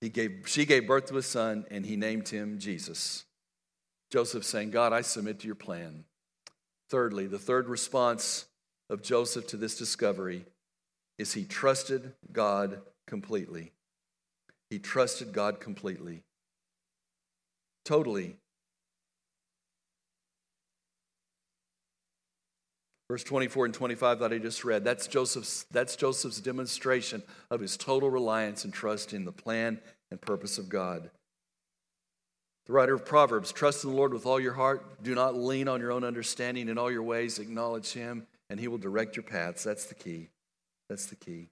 He 0.02 0.10
gave, 0.10 0.44
she 0.48 0.66
gave 0.66 0.88
birth 0.88 1.06
to 1.06 1.18
a 1.18 1.22
son 1.22 1.66
and 1.72 1.86
he 1.86 1.96
named 1.96 2.28
him 2.28 2.60
Jesus. 2.60 3.24
Joseph 4.16 4.46
saying, 4.46 4.72
God, 4.72 4.94
I 4.94 5.02
submit 5.02 5.40
to 5.42 5.46
your 5.46 5.56
plan. 5.56 6.06
Thirdly, 6.90 7.28
the 7.28 7.38
third 7.38 7.68
response 7.68 8.46
of 8.90 9.04
Joseph 9.04 9.46
to 9.48 9.58
this 9.58 9.78
discovery 9.78 10.46
is 11.18 11.34
he 11.34 11.44
trusted 11.44 12.14
God 12.32 12.80
completely. 13.08 13.74
He 14.70 14.80
trusted 14.80 15.34
God 15.34 15.60
completely. 15.60 16.24
Totally 17.84 18.38
Verse 23.10 23.26
24 23.26 23.66
and 23.66 23.74
25 23.74 24.20
that 24.20 24.32
I 24.32 24.38
just 24.38 24.64
read, 24.64 24.86
that's 24.86 25.08
Joseph's, 25.08 25.66
that's 25.72 25.98
Joseph's 25.98 26.40
demonstration 26.40 27.22
of 27.52 27.60
his 27.60 27.76
total 27.76 28.10
reliance 28.10 28.64
and 28.64 28.74
trust 28.74 29.12
in 29.14 29.26
the 29.26 29.34
plan 29.34 29.82
and 30.10 30.22
purpose 30.22 30.58
of 30.58 30.70
God. 30.70 31.12
The 32.66 32.74
writer 32.74 32.96
of 32.96 33.06
Proverbs, 33.06 33.52
trust 33.52 33.84
in 33.84 33.92
the 33.92 33.96
Lord 33.96 34.12
with 34.12 34.26
all 34.26 34.40
your 34.40 34.54
heart. 34.54 35.04
Do 35.04 35.14
not 35.14 35.36
lean 35.36 35.68
on 35.68 35.80
your 35.80 35.92
own 35.92 36.04
understanding. 36.04 36.68
In 36.68 36.78
all 36.78 36.92
your 36.92 37.04
ways, 37.04 37.38
acknowledge 37.38 37.94
him, 37.94 38.26
and 38.50 38.60
he 38.60 38.68
will 38.68 38.80
direct 38.80 39.16
your 39.16 39.24
paths. 39.24 39.64
That's 39.64 39.86
the 39.86 39.94
key. 39.94 40.30
That's 40.90 41.06
the 41.06 41.16
key. 41.16 41.50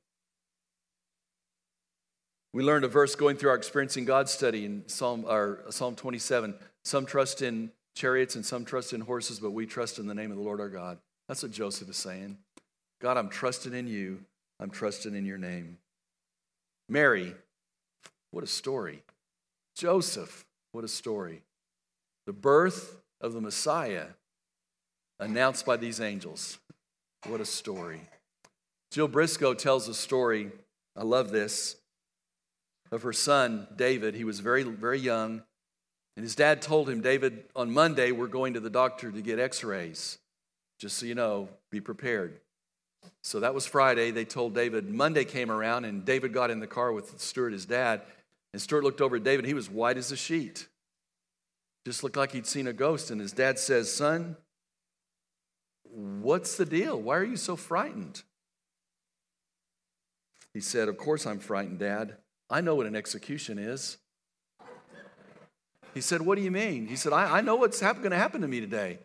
We 2.52 2.63
learned 2.63 2.86
a 2.86 2.88
verse 2.88 3.15
going 3.15 3.38
through 3.38 3.49
our 3.49 3.56
experiencing 3.56 4.06
God 4.06 4.30
study 4.30 4.65
in 4.65 4.84
Psalm, 4.88 5.26
or 5.28 5.63
uh, 5.67 5.71
Psalm 5.71 5.95
27. 5.95 6.56
Some 6.84 7.06
trust 7.06 7.41
in 7.41 7.71
chariots 7.95 8.36
and 8.36 8.45
some 8.45 8.65
trust 8.65 8.93
in 8.93 9.02
horses, 9.02 9.39
but 9.39 9.52
we 9.52 9.65
trust 9.65 9.99
in 9.99 10.08
the 10.08 10.13
name 10.13 10.32
of 10.32 10.38
the 10.38 10.43
Lord 10.43 10.60
our 10.60 10.69
God. 10.69 10.97
That's 11.28 11.41
what 11.41 11.52
Joseph 11.52 11.89
is 11.89 11.97
saying. 11.97 12.38
God, 13.02 13.17
I'm 13.17 13.30
trusting 13.30 13.73
in 13.73 13.88
you. 13.88 14.23
I'm 14.60 14.69
trusting 14.69 15.15
in 15.15 15.26
your 15.26 15.38
name. 15.38 15.78
Mary, 16.89 17.34
what 18.32 18.43
a 18.43 18.47
story. 18.47 19.02
Joseph, 19.76 20.45
what 20.74 20.84
a 20.84 20.90
story. 20.90 21.42
The 22.26 22.34
birth 22.34 22.98
of 23.22 23.34
the 23.34 23.42
Messiah 23.42 24.08
announced 25.20 25.66
by 25.66 25.78
these 25.78 26.02
angels. 26.02 26.58
What 27.28 27.40
a 27.40 27.46
story. 27.46 28.02
Jill 28.92 29.08
Briscoe 29.08 29.54
tells 29.54 29.88
a 29.88 29.94
story, 29.94 30.52
I 30.98 31.04
love 31.04 31.32
this, 31.32 31.78
of 32.92 33.04
her 33.04 33.14
son, 33.14 33.68
David. 33.76 34.14
He 34.14 34.24
was 34.24 34.40
very, 34.40 34.64
very 34.64 35.00
young. 35.00 35.44
And 36.16 36.24
his 36.24 36.36
dad 36.36 36.62
told 36.62 36.90
him, 36.90 37.02
David, 37.02 37.46
on 37.56 37.74
Monday, 37.74 38.12
we're 38.12 38.28
going 38.28 38.54
to 38.54 38.60
the 38.60 38.70
doctor 38.70 39.12
to 39.12 39.22
get 39.22 39.40
x 39.40 39.64
rays. 39.64 40.20
Just 40.80 40.98
so 40.98 41.06
you 41.06 41.16
know, 41.16 41.50
be 41.72 41.82
prepared. 41.82 42.40
So 43.24 43.40
that 43.40 43.54
was 43.54 43.66
Friday. 43.66 44.12
They 44.12 44.26
told 44.26 44.54
David. 44.54 44.90
Monday 44.90 45.26
came 45.26 45.50
around, 45.50 45.86
and 45.86 46.06
David 46.06 46.34
got 46.34 46.52
in 46.52 46.60
the 46.60 46.68
car 46.68 46.92
with 46.92 47.20
Stuart, 47.20 47.54
his 47.54 47.66
dad. 47.66 48.02
And 48.54 48.62
Stuart 48.62 48.84
looked 48.84 49.02
over 49.02 49.16
at 49.16 49.24
David. 49.24 49.46
He 49.46 49.56
was 49.56 49.70
white 49.70 49.98
as 49.98 50.12
a 50.12 50.16
sheet. 50.16 50.68
Just 51.86 52.04
looked 52.04 52.16
like 52.16 52.32
he'd 52.32 52.46
seen 52.46 52.68
a 52.68 52.74
ghost. 52.74 53.12
And 53.12 53.20
his 53.20 53.34
dad 53.34 53.58
says, 53.60 53.92
Son, 53.92 54.38
what's 55.84 56.56
the 56.56 56.66
deal? 56.66 57.02
Why 57.02 57.18
are 57.18 57.24
you 57.24 57.36
so 57.36 57.56
frightened? 57.56 58.22
He 60.54 60.62
said, 60.62 60.88
Of 60.88 60.98
course 60.98 61.26
I'm 61.26 61.39
frightened, 61.39 61.80
Dad. 61.80 62.18
I 62.50 62.62
know 62.62 62.76
what 62.76 62.86
an 62.86 62.96
execution 62.96 63.58
is. 63.58 63.98
He 65.96 66.02
said, 66.02 66.22
What 66.22 66.36
do 66.36 66.44
you 66.44 66.52
mean? 66.52 66.88
He 66.88 66.96
said, 66.96 67.12
I, 67.12 67.39
I 67.39 67.42
know 67.42 67.56
what's 67.56 67.82
going 67.82 68.12
to 68.12 68.16
happen 68.16 68.42
to 68.42 68.48
me 68.48 68.62
today. 68.62 69.00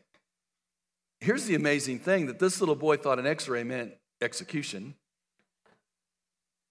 Here's 1.20 1.46
the 1.46 1.54
amazing 1.54 2.00
thing 2.00 2.26
that 2.26 2.38
this 2.38 2.61
little 2.61 2.76
boy 2.76 2.96
thought 2.98 3.18
an 3.18 3.26
x 3.26 3.48
ray 3.48 3.64
meant 3.64 3.94
execution. 4.20 4.94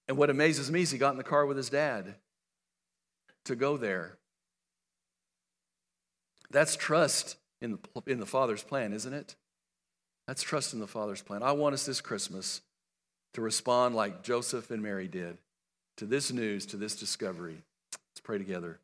And 0.08 0.16
what 0.16 0.30
amazes 0.30 0.72
me 0.72 0.84
is 0.84 0.92
he 0.92 0.98
got 0.98 1.12
in 1.12 1.18
the 1.18 1.24
car 1.24 1.46
with 1.46 1.58
his 1.58 1.70
dad 1.70 2.16
to 3.48 3.56
go 3.56 3.78
there. 3.78 4.18
That's 6.50 6.76
trust 6.76 7.38
in 7.62 7.72
the, 7.72 8.12
in 8.12 8.20
the 8.20 8.26
Father's 8.26 8.64
plan, 8.64 8.94
isn't 8.94 9.14
it? 9.14 9.36
That's 10.28 10.44
trust 10.44 10.74
in 10.74 10.80
the 10.80 10.88
Father's 10.88 11.22
plan. 11.22 11.44
I 11.44 11.54
want 11.54 11.74
us 11.74 11.86
this 11.86 12.02
Christmas 12.02 12.62
to 13.34 13.42
respond 13.42 13.96
like 13.96 14.24
Joseph 14.24 14.72
and 14.72 14.82
Mary 14.82 15.08
did 15.08 15.38
to 15.98 16.06
this 16.06 16.32
news, 16.32 16.66
to 16.68 16.78
this 16.78 16.96
discovery. 16.96 17.64
Let's 17.94 18.22
pray 18.24 18.38
together. 18.38 18.80